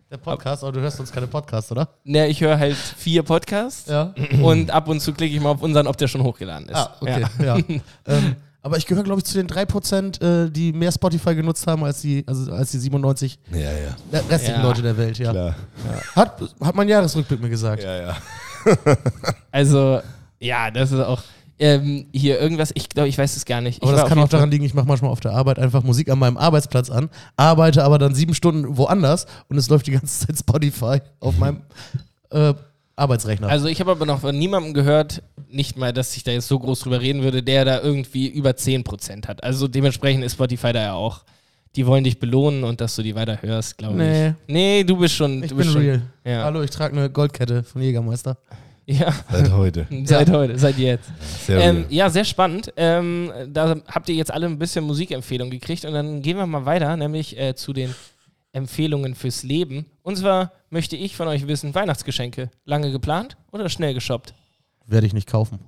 [0.09, 1.89] Der Podcast, aber du hörst uns keine Podcasts, oder?
[2.05, 4.15] Ne, ich höre halt vier Podcasts Ja.
[4.41, 6.77] und ab und zu klicke ich mal auf unseren, ob der schon hochgeladen ist.
[6.77, 7.25] Ah, okay.
[7.43, 7.57] Ja.
[8.07, 11.85] ähm, aber ich gehöre, glaube ich, zu den 3%, äh, die mehr Spotify genutzt haben
[11.85, 14.21] als die, also als die 97 Ja, ja.
[14.29, 14.63] restlichen Ja.
[14.63, 15.31] Leute der Welt, ja.
[15.31, 15.55] Klar.
[16.17, 17.83] Hat, hat mein Jahresrückblick mir gesagt.
[17.85, 18.17] Ja, ja.
[19.53, 20.01] Also,
[20.41, 21.23] ja, das ist auch.
[21.59, 23.83] ähm, hier irgendwas, ich glaube, ich weiß es gar nicht.
[23.83, 26.11] Aber ich das kann auch daran liegen, ich mache manchmal auf der Arbeit einfach Musik
[26.11, 30.27] an meinem Arbeitsplatz an, arbeite aber dann sieben Stunden woanders und es läuft die ganze
[30.27, 31.63] Zeit Spotify auf meinem
[32.31, 32.53] äh,
[32.97, 33.49] Arbeitsrechner.
[33.49, 36.59] Also ich habe aber noch von niemandem gehört, nicht mal, dass ich da jetzt so
[36.59, 39.45] groß drüber reden würde, der da irgendwie über 10% hat.
[39.45, 41.23] Also dementsprechend ist Spotify da ja auch.
[41.77, 44.29] Die wollen dich belohnen und dass du die weiter hörst, glaube Nee.
[44.29, 44.35] ich.
[44.49, 45.43] Nee, du bist schon.
[45.43, 46.03] ich du bin bist schon, real.
[46.25, 46.45] Ja.
[46.45, 48.39] Hallo, ich trage eine Goldkette von Jägermeister.
[48.87, 49.87] Ja, Seit heute.
[50.05, 51.11] seit heute, seit jetzt.
[51.45, 51.87] Sehr Ähm, real.
[51.91, 52.73] ja, sehr spannend.
[52.77, 56.65] Ähm, da habt ihr jetzt alle ein bisschen Musikempfehlung gekriegt und dann gehen wir mal
[56.65, 57.95] weiter, nämlich äh, zu den
[58.57, 59.85] Empfehlungen fürs Leben.
[60.03, 64.33] Und zwar möchte ich von euch wissen, Weihnachtsgeschenke, lange geplant oder schnell geshoppt?
[64.87, 65.59] Werde ich nicht kaufen.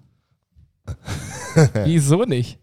[1.84, 2.58] Wieso nicht?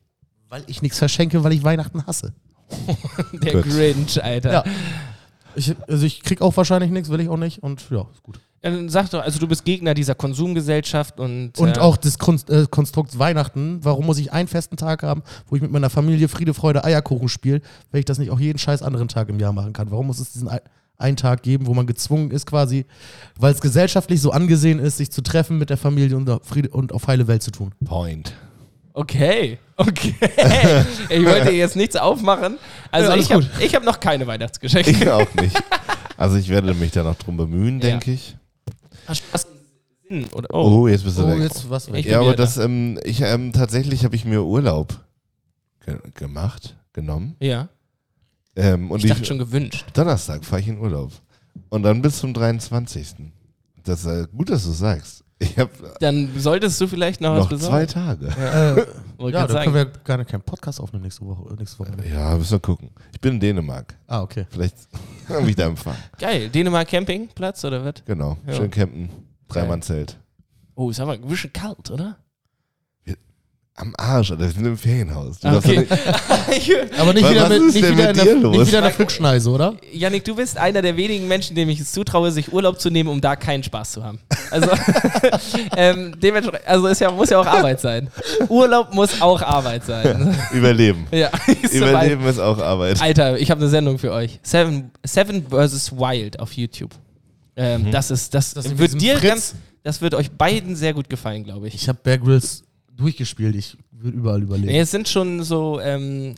[0.50, 2.34] Weil ich nichts verschenke, weil ich Weihnachten hasse.
[3.34, 3.66] Der Gut.
[3.66, 4.52] Grinch, Alter.
[4.52, 4.64] Ja.
[5.56, 8.40] Ich, also ich krieg auch wahrscheinlich nichts, will ich auch nicht und ja, ist gut.
[8.62, 11.58] Dann sag doch, also du bist Gegner dieser Konsumgesellschaft und.
[11.60, 13.80] Und äh, auch des Konst äh, Konstrukts Weihnachten.
[13.84, 17.30] Warum muss ich einen festen Tag haben, wo ich mit meiner Familie Friede, Freude, Eierkuchen
[17.30, 19.92] spiele, wenn ich das nicht auch jeden scheiß anderen Tag im Jahr machen kann?
[19.92, 20.62] Warum muss es diesen ein
[20.98, 22.86] einen Tag geben, wo man gezwungen ist quasi,
[23.38, 26.70] weil es gesellschaftlich so angesehen ist, sich zu treffen mit der Familie und auf, Friede
[26.70, 27.74] und auf heile Welt zu tun?
[27.84, 28.34] Point.
[28.98, 30.16] Okay, okay.
[31.10, 32.58] ich wollte jetzt nichts aufmachen.
[32.92, 34.90] Also Ja, ich habe hab noch keine Weihnachtsgeschenke.
[34.92, 35.56] Ich auch nicht.
[36.16, 37.90] Also ich werde mich da noch drum bemühen, Ja.
[37.90, 38.38] denke ich.
[39.06, 39.48] Hast
[40.10, 40.24] du?
[40.32, 40.84] Oder, oh.
[40.84, 41.40] Oh, jetzt bist du Oh, weg.
[41.42, 42.00] jetzt was weg.
[42.00, 44.98] Ich- ja, aber das, ähm, ich, ähm, tatsächlich habe ich mir Urlaub
[45.86, 47.36] ge gemacht, genommen.
[47.42, 47.68] Ja,
[48.56, 49.84] Ähm, und ich dachte schon gewünscht.
[49.94, 51.12] Donnerstag fahre ich in Urlaub.
[51.68, 53.08] Und dann bis zum 23.
[53.84, 55.25] Das ist äh, gut, dass du sagst.
[55.38, 55.70] Ich habe
[56.00, 58.30] Dann solltest du vielleicht noch, noch was zwei besorgen.
[58.32, 58.82] Tage.
[58.82, 58.86] Äh,
[59.18, 59.64] Wollte ja, grad dann sagen.
[59.74, 61.54] können wir gar nicht keinen Podcast aufnehmen nächste Woche.
[61.54, 61.92] äh, Nächste Woche.
[62.10, 62.90] Ja, müssen wir gucken.
[63.12, 63.98] Ich bin in Dänemark.
[64.08, 64.46] Ah, okay.
[64.50, 64.76] Vielleicht
[65.30, 65.98] habe ich da empfangen.
[66.20, 67.96] Geil, Dänemark Campingplatz oder was?
[68.06, 68.38] Genau.
[68.48, 68.54] Ja.
[68.54, 69.10] Schön campen.
[69.50, 70.18] Dreimann-Zelt.
[70.76, 72.18] Oh, ist aber ein bisschen kalt, oder?
[73.78, 74.44] Am Arsch, Alter.
[74.46, 75.38] Wir sind im Ferienhaus.
[75.42, 75.86] Du okay.
[76.98, 79.76] Aber nicht wieder, mit, nicht wieder, mit in der, nicht wieder in der Flugschneise, oder?
[79.92, 83.10] Janik, du bist einer der wenigen Menschen, dem ich es zutraue, sich Urlaub zu nehmen,
[83.10, 84.20] um da keinen Spaß zu haben.
[84.52, 84.70] Also,
[85.78, 88.10] ähm, dementsprechend, also es ja, muss ja auch Arbeit sein.
[88.50, 90.38] Urlaub muss auch Arbeit sein.
[90.54, 91.08] überleben.
[91.12, 91.30] ja,
[91.62, 93.02] ist so Überleben ist auch Arbeit.
[93.02, 94.40] Alter, ich habe eine Sendung für euch.
[94.44, 95.92] Seven, Seven vs.
[95.94, 96.92] Wild auf YouTube.
[97.56, 99.30] Ähm, Das ist, das, Das wird dir Fritz?
[99.30, 101.76] ganz, das wird euch beiden sehr gut gefallen, glaube ich.
[101.76, 102.64] Ich habe Bear Grylls
[102.96, 103.56] durchgespielt.
[103.56, 104.68] Ich würde überall überleben.
[104.68, 106.36] Nee, es sind schon so ähm,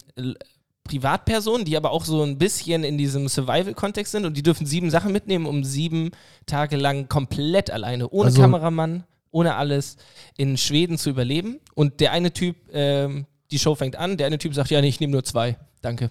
[0.88, 4.90] Privatpersonen, die aber auch so ein bisschen in diesem Survival-Kontext sind und die dürfen sieben
[4.90, 6.12] Sachen mitnehmen, um sieben
[6.46, 9.98] Tage lang komplett alleine, ohne Also- Kameramann, ohne alles,
[10.38, 11.60] in Schweden zu überleben.
[11.76, 14.88] Und der eine Typ, ähm, die Show fängt an, der eine Typ sagt, ja, nee,
[14.88, 15.58] ich nehme nur zwei.
[15.82, 16.10] Danke.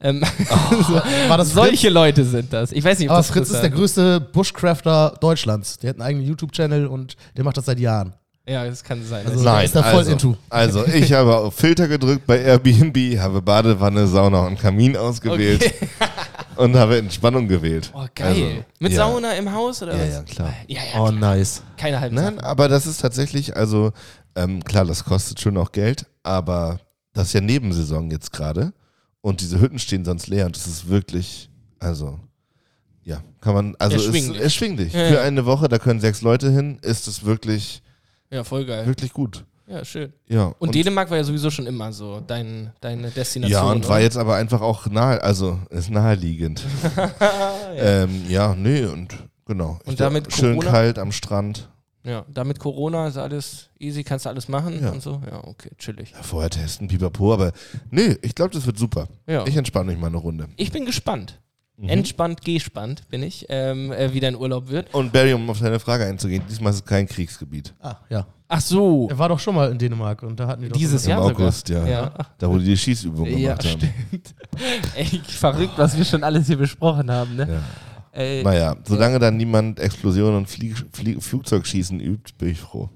[0.00, 0.20] Ähm,
[1.28, 2.70] War das solche Leute sind das.
[2.72, 5.78] Ich weiß nicht, ob Aber das Fritz ist der größte Bushcrafter Deutschlands.
[5.78, 8.14] Der hat einen eigenen YouTube-Channel und der macht das seit Jahren.
[8.48, 9.26] Ja, das kann sein.
[9.26, 10.36] Also- Nein, ist da voll also, into.
[10.48, 15.88] also ich habe auf Filter gedrückt bei Airbnb, habe Badewanne, Sauna und Kamin ausgewählt Okay.
[16.56, 17.90] und habe Entspannung gewählt.
[17.94, 18.28] Oh, geil.
[18.28, 18.98] Also, Mit ja.
[18.98, 20.14] Sauna im Haus oder Ja, was?
[20.14, 20.54] ja, klar.
[20.66, 21.62] Ja, ja, Oh, nice.
[21.76, 22.40] keine halben Nein, Sachen.
[22.40, 23.92] aber das ist tatsächlich, also
[24.34, 26.80] ähm, klar, das kostet schon auch Geld, aber
[27.12, 28.72] das ist ja Nebensaison jetzt gerade
[29.20, 32.18] und diese Hütten stehen sonst leer und das ist wirklich, also
[33.02, 34.36] ja, kann man, also es Erschwinglich.
[34.38, 34.92] ist erschwinglich.
[34.92, 35.22] Ja, Für ja.
[35.22, 37.82] eine Woche, da können sechs Leute hin, ist es wirklich,
[38.30, 38.86] Ja, voll geil.
[38.86, 39.44] wirklich gut.
[39.66, 40.12] Ja, schön.
[40.26, 40.52] Ja.
[40.58, 43.52] Und, Dänemark war ja sowieso schon immer so dein, deine Destination.
[43.52, 44.00] Ja, und war oder?
[44.04, 46.64] jetzt aber einfach auch nahe, also ist naheliegend.
[47.76, 49.14] ähm, ja, nee, und
[49.46, 49.78] genau.
[49.84, 50.70] Und Ich- damit schön Corona?
[50.72, 51.68] kalt am Strand.
[52.02, 54.90] Ja, damit Corona ist alles easy, kannst du alles machen Ja.
[54.90, 55.20] und so.
[55.30, 56.12] Ja, okay, chillig.
[56.12, 57.52] Ja, vorher testen, pipapo, aber
[57.90, 59.06] nee, ich glaube, das wird super.
[59.26, 59.46] Ja.
[59.46, 60.48] Ich entspanne mich mal eine Runde.
[60.56, 61.38] Ich bin gespannt.
[61.80, 61.88] Mhm.
[61.88, 64.92] Entspannt, gespannt bin ich, ähm, äh, wie dein Urlaub wird.
[64.94, 67.74] Und Barry, um auf deine Frage einzugehen, diesmal ist es kein Kriegsgebiet.
[67.80, 68.26] Ah, ja.
[68.48, 71.04] Ach so, Er war doch schon mal in Dänemark und da hatten die doch dieses
[71.04, 71.86] Im Jahr August, sogar.
[71.88, 72.02] ja.
[72.02, 73.92] Ja, Da, wo die die Schießübungen ja gemacht haben.
[74.10, 74.34] stimmt.
[74.96, 77.48] Ey, verrückt, was wir schon alles hier besprochen haben, ne?
[77.48, 77.62] Ja.
[78.20, 82.90] Ey, Naja, solange dann niemand Explosionen und Flieg Flieg Flugzeugschießen übt, bin ich froh.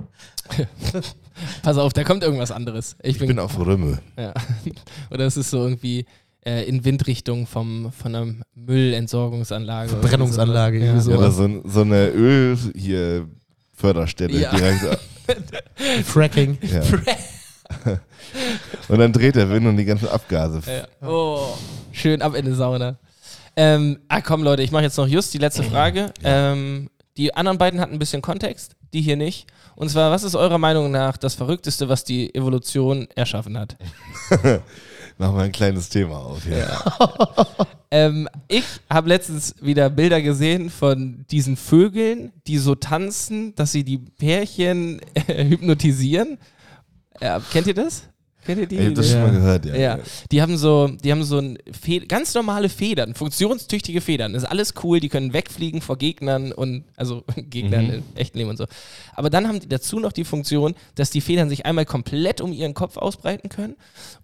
[1.62, 2.96] pass auf, da kommt irgendwas anderes.
[3.02, 3.98] Ich Ich bin, bin auf Rümmel.
[4.18, 4.34] Ja.
[5.10, 6.04] Oder es ist so irgendwie
[6.44, 9.90] äh, in Windrichtung vom, von einer Müllentsorgungsanlage.
[9.92, 11.00] oder Verbrennungsanlage, Ja.
[11.00, 11.10] so.
[11.12, 13.28] Ja, oder so, so eine Öl hier
[13.72, 14.50] Förderstelle Ja.
[14.54, 14.98] direkt.
[16.04, 16.58] Fracking.
[16.62, 16.82] Ja.
[18.88, 20.60] und dann dreht der Wind und die ganzen Abgase.
[20.66, 21.08] Ja.
[21.08, 21.54] Oh,
[21.92, 22.96] schön ab in die Sauna.
[23.56, 26.12] Ähm, ah, komm, Leute, ich mache jetzt noch just die letzte Frage.
[26.24, 29.46] Ähm, die anderen beiden hatten ein bisschen Kontext, die hier nicht.
[29.76, 33.76] Und zwar, was ist eurer Meinung nach das Verrückteste, was die Evolution erschaffen hat?
[35.18, 36.46] Machen wir ein kleines Thema auf.
[36.46, 36.82] Ja.
[37.90, 43.84] Ähm, ich habe letztens wieder Bilder gesehen von diesen Vögeln, die so tanzen, dass sie
[43.84, 46.38] die Pärchen äh, hypnotisieren.
[47.20, 48.08] Ja, kennt ihr das?
[48.44, 48.76] Kennt ihr die?
[48.76, 49.12] Ich hab das Ja.
[49.12, 49.74] schon mal gehört, ja.
[49.76, 49.98] Ja,
[50.30, 51.58] die haben so, die haben so ein
[52.08, 54.32] ganz normale Federn, funktionstüchtige Federn.
[54.34, 57.92] Das ist alles cool, die können wegfliegen vor Gegnern und also Gegnern Mhm.
[57.94, 58.66] im echten Leben und so.
[59.14, 62.52] Aber dann haben die dazu noch die Funktion, dass die Federn sich einmal komplett um
[62.52, 63.76] ihren Kopf ausbreiten können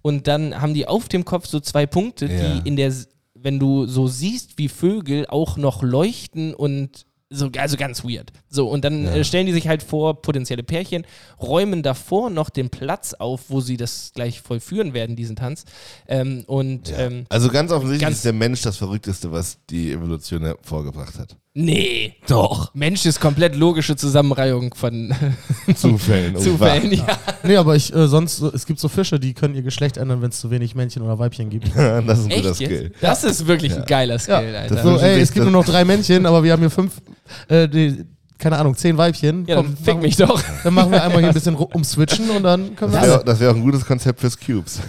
[0.02, 2.54] und dann haben die auf dem Kopf so zwei Punkte, Ja.
[2.60, 2.92] die in der,
[3.34, 8.32] wenn du so siehst, wie Vögel auch noch leuchten und so, also ganz weird.
[8.48, 9.14] So, und dann Ja.
[9.16, 11.06] äh, stellen die sich halt vor, potenzielle Pärchen,
[11.40, 15.64] räumen davor noch den Platz auf, wo sie das gleich vollführen werden, diesen Tanz.
[16.08, 16.98] Ähm, und Ja.
[16.98, 21.36] ähm, also ganz offensichtlich ganz- ist der Mensch das Verrückteste, was die Evolution hervorgebracht hat.
[21.54, 22.72] Nee, Doch.
[22.74, 25.12] Mensch ist komplett logische Zusammenreihung von
[25.74, 26.36] Zufällen.
[26.36, 26.92] und Zufällen.
[26.92, 27.18] Ja.
[27.42, 30.22] Nee, aber ich, äh, sonst, äh, es gibt so Fische, die können ihr Geschlecht ändern,
[30.22, 31.68] wenn es zu wenig Männchen oder Weibchen gibt.
[31.74, 32.82] Das ist ein guter Echt Skill.
[32.92, 33.02] jetzt?
[33.02, 34.60] Das ist wirklich ein geiler Skill, Ja.
[34.60, 34.82] Alter.
[34.82, 36.94] So, ey, es gibt nur noch drei Männchen, aber wir haben hier fünf,
[37.48, 38.04] äh, die,
[38.38, 39.44] keine Ahnung, zehn Weibchen.
[39.46, 40.40] ja, dann Komm, fick mich doch.
[40.64, 43.50] Dann machen wir einmal hier ein bisschen umswitchen und dann können wir Das wäre wär
[43.50, 44.80] auch ein gutes Konzept fürs Cubes.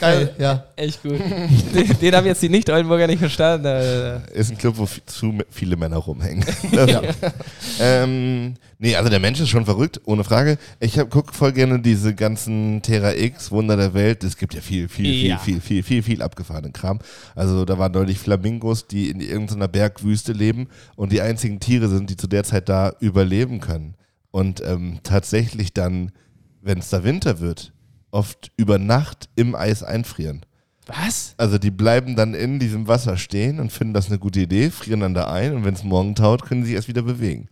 [0.00, 0.64] Geil, ja.
[0.76, 1.12] Echt gut.
[1.20, 4.22] den, den haben jetzt die Nicht-Oldenburger nicht verstanden.
[4.32, 6.44] Ist ein Club, wo viel, zu viele Männer rumhängen.
[6.72, 6.90] Das,
[7.80, 10.56] ähm, nee, also der Mensch ist schon verrückt, ohne Frage.
[10.78, 14.24] Ich gucke voll gerne diese ganzen Terra X, Wunder der Welt.
[14.24, 15.38] Es gibt ja viel, viel, Ja.
[15.38, 17.00] viel, viel, viel, viel, viel abgefahrenen Kram.
[17.34, 22.08] Also da waren neulich Flamingos, die in irgendeiner Bergwüste leben und die einzigen Tiere sind,
[22.08, 23.94] die zu der Zeit da überleben können.
[24.30, 26.12] Und ähm, tatsächlich dann,
[26.62, 27.72] wenn es da Winter wird,
[28.10, 30.42] oft über Nacht im Eis einfrieren.
[30.86, 31.34] was?
[31.36, 35.00] Also die bleiben dann in diesem Wasser stehen und finden das eine gute Idee, frieren
[35.00, 37.48] dann da ein und wenn es morgen taut, können sie erst wieder bewegen.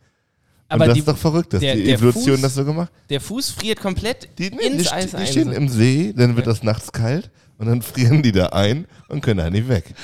[0.70, 2.92] Aber und das die, ist doch verrückt, dass der- die Evolution Fuß- das so gemacht
[3.08, 5.26] der Fuß friert komplett Die, nee, ins die, Eis die ein.
[5.26, 5.52] stehen so.
[5.52, 7.80] im See, dann wird das nachts kalt und dann
[8.20, 9.94] frieren die da ein und können da nicht weg.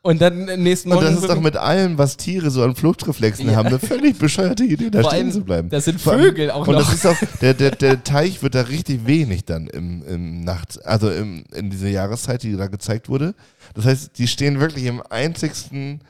[0.00, 1.06] Und dann am nächsten Und Morgen.
[1.14, 3.56] das ist doch mit allem, was Tiere so an Fluchtreflexen Ja.
[3.56, 5.68] haben, eine völlig bescheuerte Idee, da Vor stehen allem, zu bleiben.
[5.70, 6.80] das sind Vor allem- Vögel auch und noch.
[6.84, 10.84] das ist auch, der, der, der Teich wird da richtig wenig dann im, im Nacht,
[10.86, 13.34] also im, in dieser Jahreszeit, die da gezeigt wurde.
[13.74, 16.00] Das heißt, die stehen wirklich im einzigsten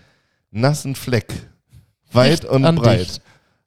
[0.51, 1.32] nassen Fleck.
[2.12, 3.01] Weit Dicht und breit.
[3.01, 3.22] dicht.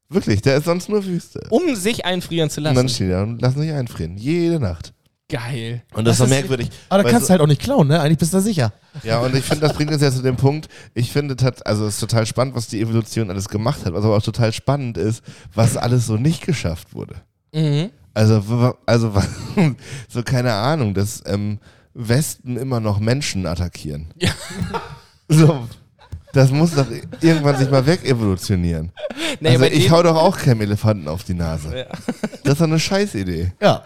[0.07, 1.41] Wirklich, der ist sonst nur Wüste.
[1.49, 2.89] um sich einfrieren zu Und dann lassen.
[2.89, 4.17] stehen die da und lassen sich einfrieren.
[4.17, 4.93] Jede Nacht.
[5.31, 5.81] Geil.
[5.93, 6.69] Und das, Das ist so merkwürdig.
[6.89, 7.99] Aber da kannst du halt auch nicht klauen, ne?
[8.01, 8.73] Eigentlich bist du da sicher.
[9.03, 11.85] Ja, und ich finde, das bringt uns ja zu dem Punkt, ich finde, tat- also
[11.87, 14.97] es ist total spannend, was die Evolution alles gemacht hat, was aber auch total spannend
[14.97, 15.23] ist,
[15.55, 17.15] was alles so nicht geschafft wurde.
[17.53, 17.89] Mhm.
[18.13, 19.13] Also, also
[20.09, 21.59] so keine Ahnung, dass ähm,
[21.93, 24.13] Westen immer noch Menschen attackieren.
[24.17, 24.31] Ja.
[25.33, 25.65] So,
[26.33, 26.85] das muss doch
[27.21, 28.91] irgendwann sich mal wegevolutionieren.
[29.39, 31.73] Nee, also ich hau doch auch keinem Elefanten auf die Nase.
[31.77, 31.85] Ja.
[32.43, 33.53] Das ist doch eine Scheißidee.
[33.61, 33.81] Ja.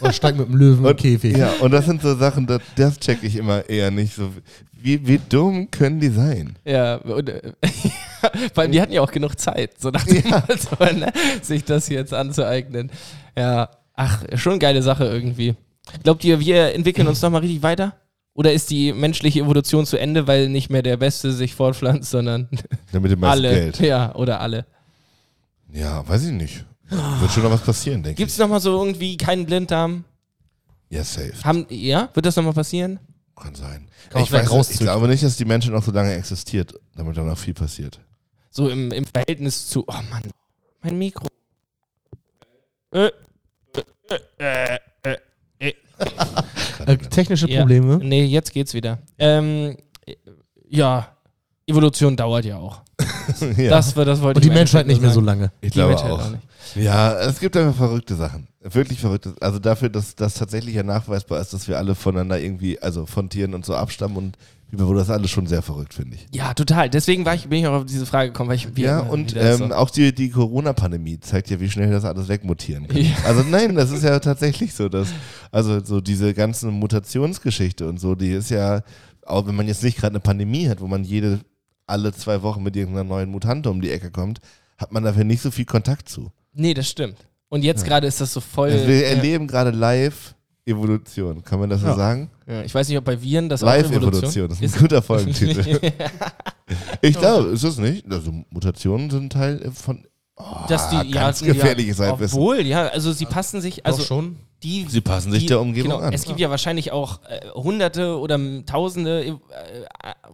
[0.00, 1.36] Und steig mit dem Löwen im Und, Käfig.
[1.36, 4.14] ja, und das sind so Sachen, das, das check ich immer eher nicht.
[4.14, 4.30] So,
[4.72, 6.56] wie, wie dumm können die sein?
[6.64, 7.52] Ja, und, äh,
[8.54, 11.12] vor allem, die hatten ja auch genug Zeit, so nach dem Motto, ne,
[11.42, 12.90] sich das jetzt anzueignen.
[13.36, 15.54] Ja, ach, schon eine geile Sache irgendwie.
[16.02, 17.94] Glaubt ihr, wir entwickeln uns nochmal richtig weiter?
[18.34, 22.48] Oder ist die menschliche Evolution zu Ende, weil nicht mehr der Beste sich fortpflanzt, sondern
[22.92, 23.54] Ja, mit dem meisten alle?
[23.54, 23.80] Geld.
[23.80, 24.66] Ja, oder alle.
[25.72, 26.64] Ja, weiß ich nicht.
[26.88, 28.34] Wird schon noch was passieren, denke Gibt ich.
[28.34, 30.04] es nochmal so irgendwie keinen Blinddarm?
[30.88, 31.32] Ja, safe.
[31.42, 32.08] Haben, ja?
[32.14, 33.00] Wird das nochmal passieren?
[33.34, 33.88] Kann sein.
[34.10, 34.86] Kann ich, weiß, ich rauszüchten.
[34.86, 38.00] glaube nicht, dass die Menschen noch so lange existiert, damit da noch viel passiert.
[38.50, 39.84] So im, im Verhältnis zu.
[39.86, 40.22] Oh Mann,
[40.82, 41.26] mein Mikro.
[42.92, 43.10] Äh,
[44.38, 45.16] äh, äh,
[45.58, 45.72] äh,
[46.86, 47.60] Äh, technische Ja.
[47.60, 47.98] Probleme.
[48.02, 48.98] Nee, jetzt geht's wieder.
[49.18, 49.76] Ähm,
[50.68, 51.16] ja,
[51.66, 52.82] Evolution dauert ja auch.
[53.56, 55.50] ja, Das, war- das wollte Und die Menschheit nicht mehr so lange.
[55.60, 56.30] ich Die glaube Menschheit auch.
[56.30, 56.42] nicht.
[56.74, 58.48] Ja, es gibt einfach verrückte Sachen.
[58.62, 59.34] Wirklich verrückte.
[59.40, 63.28] Also dafür, dass das tatsächlich ja nachweisbar ist, dass wir alle voneinander irgendwie, also von
[63.30, 64.36] Tieren und so abstammen und
[64.72, 66.26] über das alles schon sehr verrückt, finde ich.
[66.34, 66.90] Ja, total.
[66.90, 69.36] Deswegen war ich, bin ich auch auf diese Frage gekommen, weil ich wie Ja, und
[69.38, 73.00] ähm, auch die, die Corona-Pandemie zeigt ja, wie schnell das alles wegmutieren kann.
[73.00, 73.10] Ja.
[73.24, 75.08] Also nein, das ist ja tatsächlich so, dass,
[75.52, 78.82] also so diese ganze Mutationsgeschichte und so, die ist ja,
[79.24, 81.38] auch wenn man jetzt nicht gerade eine Pandemie hat, wo man jede,
[81.86, 84.40] alle zwei Wochen mit irgendeiner neuen Mutante um die Ecke kommt,
[84.78, 86.30] hat man dafür nicht so viel Kontakt zu.
[86.52, 87.16] Nee, das stimmt.
[87.48, 88.70] Und jetzt gerade ist das so voll.
[88.70, 90.34] Also wir ja, erleben gerade live
[90.64, 91.94] Evolution, kann man das so Ja.
[91.94, 92.30] sagen?
[92.46, 95.92] ja, ich weiß nicht, ob bei Viren das auch Live-Evolution, das ist ein guter Folgentitel.
[97.00, 98.10] ich glaube, ist es nicht?
[98.10, 100.04] Also Mutationen sind Teil von
[100.68, 102.38] dass die, ja, ganz ja, gefährliches Halbwissen.
[102.38, 104.36] Obwohl, ja, also sie passen sich, also Doch schon.
[104.66, 106.12] Die Sie passen sich die, der Umgebung genau, an.
[106.12, 109.34] Es gibt ja wahrscheinlich auch äh, hunderte oder tausende äh, äh,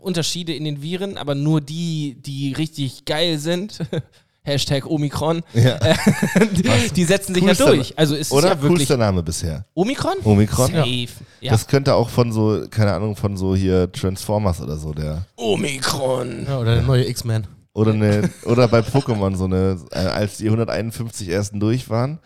[0.01, 3.79] Unterschiede in den Viren, aber nur die, die richtig geil sind,
[4.45, 5.79] Hashtag Omikron, Ja.
[6.53, 7.97] die, die setzen sich Coolster- ja durch.
[7.97, 9.65] Also ist Oder ja wirklich coolster Name bisher.
[9.75, 10.15] Omikron?
[10.25, 10.73] Omikron?
[10.73, 11.09] Safe.
[11.41, 11.53] Ja.
[11.53, 15.27] Das könnte auch von so, keine Ahnung, von so hier Transformers oder so, der.
[15.37, 16.45] Omikron.
[16.49, 17.47] Ja, oder der neue X-Men.
[17.75, 22.19] Oder eine, oder bei Pokémon so eine, äh, als die 151 ersten durch waren,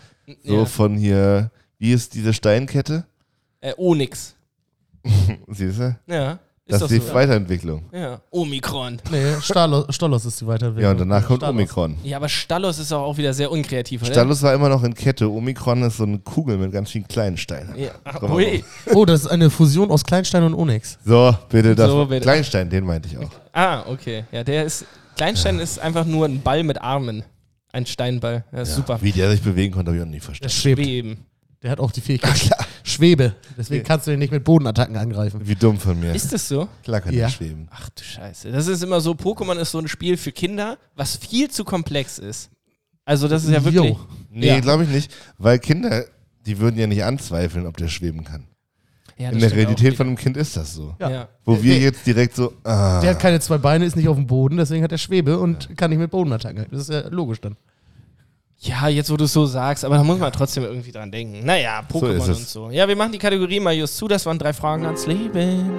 [0.42, 0.64] so Ja.
[0.64, 3.04] von hier, wie ist diese Steinkette?
[3.60, 4.34] Äh, Onyx.
[5.48, 5.96] Siehst du?
[6.06, 6.38] Ja.
[6.68, 7.14] Ist Das ist die so.
[7.14, 7.84] Weiterentwicklung.
[7.92, 8.20] Ja.
[8.30, 9.00] Omikron.
[9.12, 10.82] Nee, Stalos, Stolos ist die Weiterentwicklung.
[10.82, 11.54] Ja, und danach kommt Stalos.
[11.54, 11.96] Omikron.
[12.02, 14.10] Ja, aber Stallos ist auch, auch wieder sehr unkreativ, oder?
[14.10, 15.30] Stallus war immer noch in Kette.
[15.30, 17.78] Omikron ist so eine Kugel mit ganz vielen kleinen Steinen.
[17.78, 17.92] Ja.
[18.02, 18.20] Ach.
[18.92, 20.98] Oh, das ist eine Fusion aus Kleinstein und Onyx.
[21.04, 22.22] So, bitte, das So, bitte.
[22.22, 23.30] Kleinstein, den meinte ich auch.
[23.52, 24.24] Ah, okay.
[24.32, 24.86] Ja, der ist.
[25.16, 27.22] Kleinstein ist einfach nur ein Ball mit Armen.
[27.72, 28.44] Ein Steinball.
[28.50, 28.98] Ja, super.
[29.02, 30.52] Wie der sich bewegen konnte, habe ich auch nie verstanden.
[30.52, 30.82] schwebt.
[30.82, 31.18] Schweben.
[31.66, 32.48] Der hat auch die Fähigkeit.
[32.84, 33.34] Schwebe.
[33.58, 35.40] Deswegen kannst du ihn nicht mit Bodenattacken angreifen.
[35.42, 36.14] Wie dumm von mir.
[36.14, 36.68] Ist das so?
[36.84, 37.26] Klar kann Ja.
[37.26, 37.66] der schweben.
[37.72, 38.52] Ach du Scheiße.
[38.52, 42.20] Das ist immer so, Pokémon ist so ein Spiel für Kinder, was viel zu komplex
[42.20, 42.50] ist.
[43.04, 43.82] Also das ist ja wirklich.
[43.94, 43.98] Jo.
[44.30, 44.60] Nee, Ja.
[44.60, 45.12] glaube ich nicht.
[45.38, 46.04] Weil Kinder,
[46.46, 48.44] die würden ja nicht anzweifeln, ob der schweben kann.
[49.18, 50.94] Ja, In der Realität auch von einem Kind ist das so.
[51.00, 51.28] Ja.
[51.44, 51.82] Wo wir Nee.
[51.82, 54.84] jetzt direkt so, ah, Der hat keine zwei Beine, ist nicht auf dem Boden, deswegen
[54.84, 56.58] hat er Schwebe und kann nicht mit Bodenattacken.
[56.58, 56.70] angreifen.
[56.76, 57.56] Das ist ja logisch dann.
[58.60, 61.44] Ja, jetzt wo du es so sagst, aber da muss man trotzdem irgendwie dran denken.
[61.44, 62.38] Naja, So Pokémon es.
[62.38, 62.70] und so.
[62.70, 64.08] Ja, wir machen die Kategorie mal just zu.
[64.08, 65.70] Das waren drei Fragen ans Leben.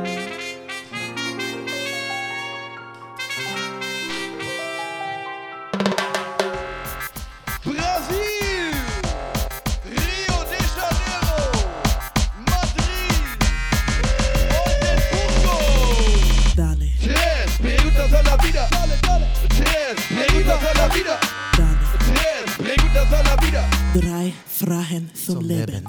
[24.98, 25.88] Fragen zum, Leben.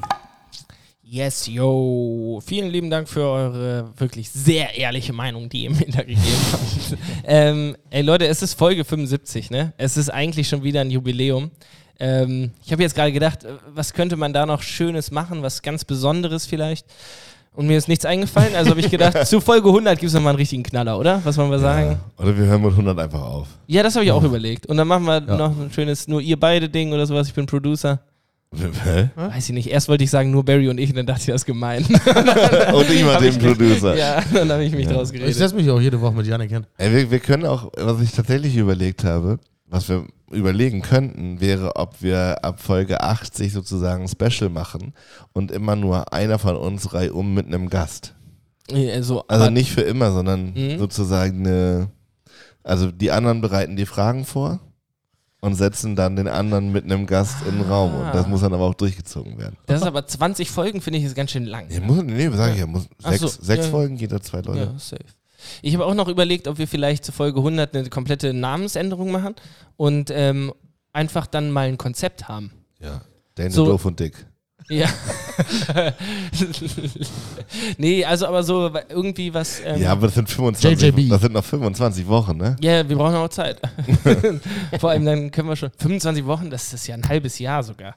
[1.03, 2.41] Yes, yo.
[2.45, 6.21] Vielen lieben Dank für eure wirklich sehr ehrliche Meinung, die ihr mir da gegeben
[6.53, 6.99] habt.
[7.25, 9.73] ähm, ey Leute, es ist Folge 75, ne?
[9.79, 11.51] Es ist eigentlich schon wieder ein Jubiläum.
[11.99, 15.63] Ähm, ich habe jetzt gerade gedacht, äh, was könnte man da noch Schönes machen, was
[15.63, 16.87] ganz Besonderes vielleicht?
[17.55, 20.31] Und mir ist nichts eingefallen, also habe ich gedacht, zu Folge 100 gibt es nochmal
[20.33, 21.21] einen richtigen Knaller, oder?
[21.25, 21.93] Was wollen wir sagen?
[22.19, 22.23] ja.
[22.23, 23.49] Oder wir hören mit 100 einfach auf.
[23.67, 24.67] Ja, das habe ich auch überlegt.
[24.67, 25.37] Und dann machen wir Ja.
[25.37, 27.27] noch ein schönes Nur ihr beide Ding oder sowas.
[27.29, 27.99] Ich bin Producer.
[28.55, 29.11] Hä?
[29.15, 29.69] Weiß ich nicht.
[29.69, 31.85] Erst wollte ich sagen, nur Barry und ich, und dann dachte ich, das ist gemein.
[32.75, 33.95] Und ich mal den ich- Producer.
[33.97, 35.37] ja, dann habe ich mich draus Ich geredet.
[35.37, 36.67] setze mich auch jede Woche mit Janik hin.
[36.79, 41.77] Ey, wir, wir können auch, was ich tatsächlich überlegt habe, was wir überlegen könnten, wäre,
[41.77, 44.95] ob wir ab Folge 80 sozusagen ein Special machen
[45.35, 48.15] und immer nur einer von uns reihum mit einem Gast.
[48.73, 50.79] Also, Also nicht für immer, sondern Mhm.
[50.79, 51.89] sozusagen eine,
[52.63, 54.61] also die anderen bereiten die Fragen vor
[55.41, 57.95] und setzen dann den anderen mit einem Gast in den Raum.
[57.95, 58.29] Und das Ah.
[58.29, 59.57] muss dann aber auch durchgezogen werden.
[59.67, 61.71] Das ist aber 20 Folgen, finde ich, ist ganz schön lang.
[61.71, 63.71] Ja, muss, nee, sag ich ja, muss, Ach sechs, so, sechs ja.
[63.71, 64.59] Folgen jeder zwei Leute.
[64.73, 65.05] Ja, safe.
[65.63, 69.37] Ich habe auch noch überlegt, ob wir vielleicht zur Folge 100 eine komplette Namensänderung machen
[69.77, 70.53] und ähm,
[70.93, 72.51] einfach dann mal ein Konzept haben.
[72.81, 73.03] Ja.
[73.37, 74.27] Dane, So- doof und dick.
[74.69, 74.87] Ja.
[77.79, 79.61] nee, also aber so irgendwie was.
[79.65, 81.09] Ähm, Ja, aber das sind 25, JJB.
[81.11, 82.57] das sind noch 25 Wochen, ne?
[82.61, 83.61] Ja, wir brauchen auch Zeit.
[84.81, 85.71] Vor allem dann können wir schon.
[85.79, 87.95] 25 Wochen, das ist ja ein halbes Jahr sogar.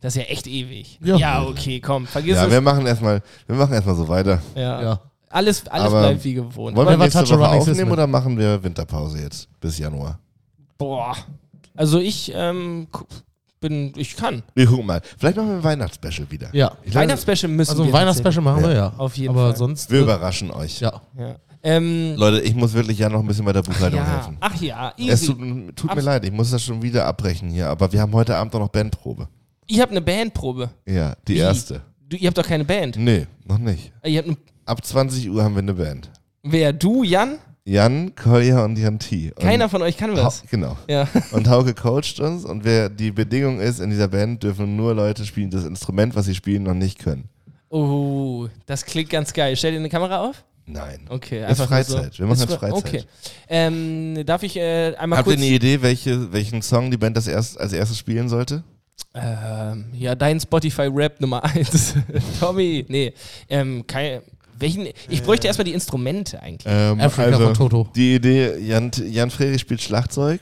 [0.00, 0.98] Das ist ja echt ewig.
[1.02, 1.16] Ja.
[1.16, 2.64] Ja, okay, komm, vergiss Ja, wir es.
[2.64, 4.40] machen erstmal, wir machen erstmal so weiter.
[4.54, 4.82] Ja.
[4.82, 5.00] Ja.
[5.30, 6.74] Alles, alles Aber bleibt wie gewohnt.
[6.76, 10.18] Wollen wir nächste touch Woche aufnehmen oder machen wir Winterpause jetzt bis Januar?
[10.78, 11.14] Boah.
[11.76, 12.86] Also ich ähm,
[13.60, 14.42] bin, ich kann.
[14.54, 15.00] Wir gucken mal.
[15.18, 16.48] Vielleicht machen wir ein Weihnachtsspecial wieder.
[16.52, 16.72] Ja.
[16.82, 18.92] Ich glaube, Weihnachtsspecial müssen Also ein wir Weihnachtsspecial machen wir ja.
[18.96, 19.56] Auf jeden Aber Fall.
[19.56, 19.90] sonst.
[19.90, 20.80] wir überraschen euch.
[20.80, 21.00] Ja.
[21.18, 21.36] Ja.
[21.62, 24.06] Ähm, Leute, ich muss wirklich ja noch ein bisschen bei der Buchhaltung ja.
[24.16, 24.36] helfen.
[24.40, 25.26] Ach ja, Es easy.
[25.34, 28.36] tut, tut mir leid, ich muss das schon wieder abbrechen hier, aber wir haben heute
[28.36, 29.26] Abend auch noch Bandprobe.
[29.66, 30.70] Ich habe eine Bandprobe.
[30.86, 31.38] Ja, die Wie?
[31.38, 31.82] erste.
[32.08, 32.96] Du, ihr habt doch keine Band.
[32.96, 33.92] Nee, noch nicht.
[34.04, 34.36] Ihr habt eine,
[34.66, 36.10] Ab 20 Uhr haben wir eine Band.
[36.44, 36.72] wer?
[36.72, 37.38] Du, Jan?
[37.68, 39.30] Jan, Kolja und Jan T.
[39.36, 40.42] Und Keiner von euch kann was.
[40.50, 40.78] Genau.
[40.88, 41.06] Ja.
[41.32, 45.26] Und Hauke coacht uns und wer die Bedingung ist, in dieser Band dürfen nur Leute
[45.26, 47.28] spielen, das Instrument, was sie spielen, noch nicht können.
[47.68, 49.54] Oh, das klingt ganz geil.
[49.54, 50.44] Stell dir eine Kamera auf?
[50.64, 51.00] Nein.
[51.10, 51.96] Okay, Ist einfach Freizeit.
[52.04, 52.18] Nur so.
[52.20, 52.86] Wir machen Ist jetzt Fre- Freizeit.
[52.86, 53.04] Okay.
[53.50, 55.42] Ähm, darf ich äh, einmal Habt ihr kurz...
[55.44, 58.64] eine Idee, welche, welchen Song die Band das erst, als erstes spielen sollte?
[59.14, 61.94] Ähm, ja, dein Spotify-Rap Nummer 1.
[62.40, 63.12] Tommy, nee.
[63.48, 64.22] Ähm, kein,
[64.60, 66.72] welchen, ich bräuchte erstmal die Instrumente eigentlich.
[66.72, 67.88] Ähm, Afrika von Toto.
[67.94, 70.40] Die Idee, Jan, Jan Frerich spielt Schlagzeug,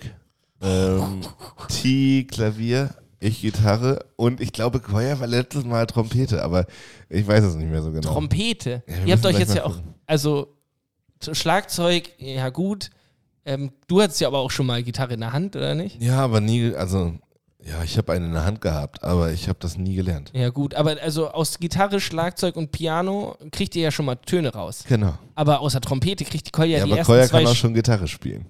[0.63, 1.21] ähm,
[1.69, 6.67] T Klavier, ich Gitarre und ich glaube, Koya war letztes Mal Trompete, aber
[7.09, 8.13] ich weiß es nicht mehr so genau.
[8.13, 8.83] Trompete.
[8.87, 10.57] Ja, Ihr habt euch jetzt ja auch, also
[11.23, 12.91] so Schlagzeug, ja gut.
[13.45, 16.03] Ähm, du hattest ja aber auch schon mal Gitarre in der Hand, oder nicht?
[16.03, 17.15] Ja, aber nie, also
[17.69, 20.31] Ja, ich habe einen in der Hand gehabt, aber ich habe das nie gelernt.
[20.35, 24.53] Ja, gut, aber also aus Gitarre, Schlagzeug und Piano kriegt ihr ja schon mal Töne
[24.53, 24.85] raus.
[24.89, 25.15] Genau.
[25.35, 27.39] Aber außer Trompete kriegt die Kolja Ja, die aber ersten Koya zwei.
[27.39, 28.47] kann auch Sch- schon Gitarre spielen.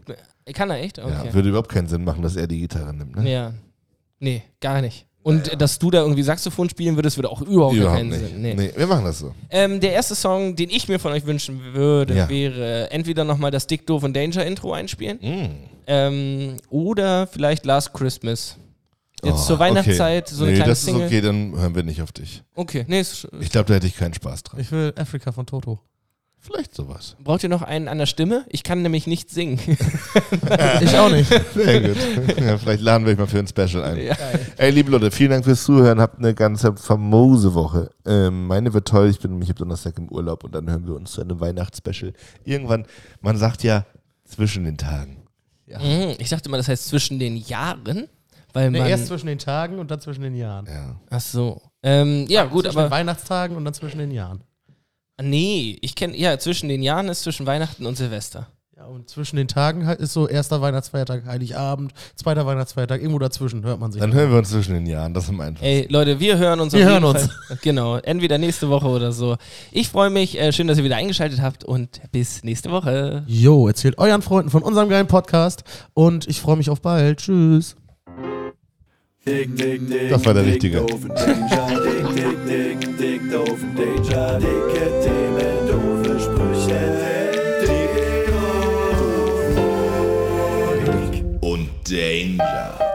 [0.53, 0.99] kann er echt?
[0.99, 1.11] Okay.
[1.27, 3.17] Ja, würde überhaupt keinen Sinn machen, dass er die Gitarre nimmt.
[3.17, 3.31] Ne?
[3.31, 3.53] Ja.
[4.19, 5.07] Nee, gar nicht.
[5.23, 8.21] Und äh, dass du da irgendwie Saxophon spielen würdest, würde auch überhaupt, Überhaupt keinen nicht.
[8.21, 8.43] Sinn.
[8.43, 8.55] Nee.
[8.55, 9.35] Nee, wir machen das so.
[9.51, 12.29] Ähm, der erste Song, den ich mir von euch wünschen würde, Ja.
[12.29, 15.49] wäre entweder nochmal das Dick Doof und Danger Intro einspielen Mm.
[15.87, 18.57] ähm, oder vielleicht Last Christmas.
[19.27, 21.03] Jetzt Oh, zur Weihnachtszeit so eine nee, kleine das Single.
[21.03, 22.43] ist okay, dann hören wir nicht auf dich.
[22.55, 24.61] Okay, nee, ist, Ich glaube, da hätte ich keinen Spaß dran.
[24.61, 25.81] Ich will Afrika von Toto.
[26.39, 27.17] Vielleicht sowas.
[27.25, 28.45] braucht ihr noch einen an der Stimme?
[28.49, 29.59] Ich kann nämlich nicht singen.
[30.81, 31.29] Ich auch nicht.
[31.55, 31.97] Sehr gut.
[32.41, 34.01] ja, vielleicht laden wir euch mal für ein Special ein.
[34.01, 34.15] ja.
[34.57, 36.01] Ey, liebe Leute, vielen Dank fürs Zuhören.
[36.01, 37.91] Habt eine ganz famose Woche.
[38.05, 39.09] Ähm, meine wird toll.
[39.11, 42.13] Ich bin nämlich am Donnerstag im Urlaub und dann hören wir uns zu einem Weihnachtsspecial.
[42.45, 42.87] Irgendwann,
[43.21, 43.85] man sagt ja
[44.25, 45.25] zwischen den Tagen.
[45.67, 48.07] Mhm, ich dachte mal, das heißt zwischen den Jahren,
[48.57, 48.89] weil Nee, man.
[48.89, 50.67] erst zwischen den Tagen und dann zwischen den Jahren.
[50.67, 50.97] Ja.
[51.11, 51.61] Ach so.
[51.83, 52.89] Ähm, ja, gut, zwischen aber.
[52.89, 54.41] den Weihnachtstagen und dann zwischen den Jahren.
[55.23, 56.17] Nee, ich kenne.
[56.17, 58.49] Ja, zwischen den Jahren ist zwischen Weihnachten und Silvester.
[58.77, 63.65] Ja, und zwischen den Tagen halt ist so erster Weihnachtsfeiertag, Heiligabend, zweiter Weihnachtsfeiertag, irgendwo dazwischen
[63.65, 64.01] hört man sich.
[64.03, 65.15] Dann hören wir uns zwischen den Jahren.
[65.15, 65.65] Das ist am einfachsten.
[65.65, 67.33] Ey, Leute, wir hören uns Wir auf hören jeden uns.
[67.49, 67.59] Fall.
[67.63, 69.37] Genau, entweder nächste Woche oder so.
[69.73, 70.39] Ich freue mich.
[70.39, 73.25] Äh, schön, dass ihr wieder eingeschaltet habt und bis nächste Woche.
[73.27, 77.21] Jo, erzählt euren Freunden von unserem geilen Podcast und ich freue mich auf bald.
[77.21, 77.77] Tschüss.
[79.27, 80.83] Das war der Richtige.
[91.41, 92.86] Und Danger.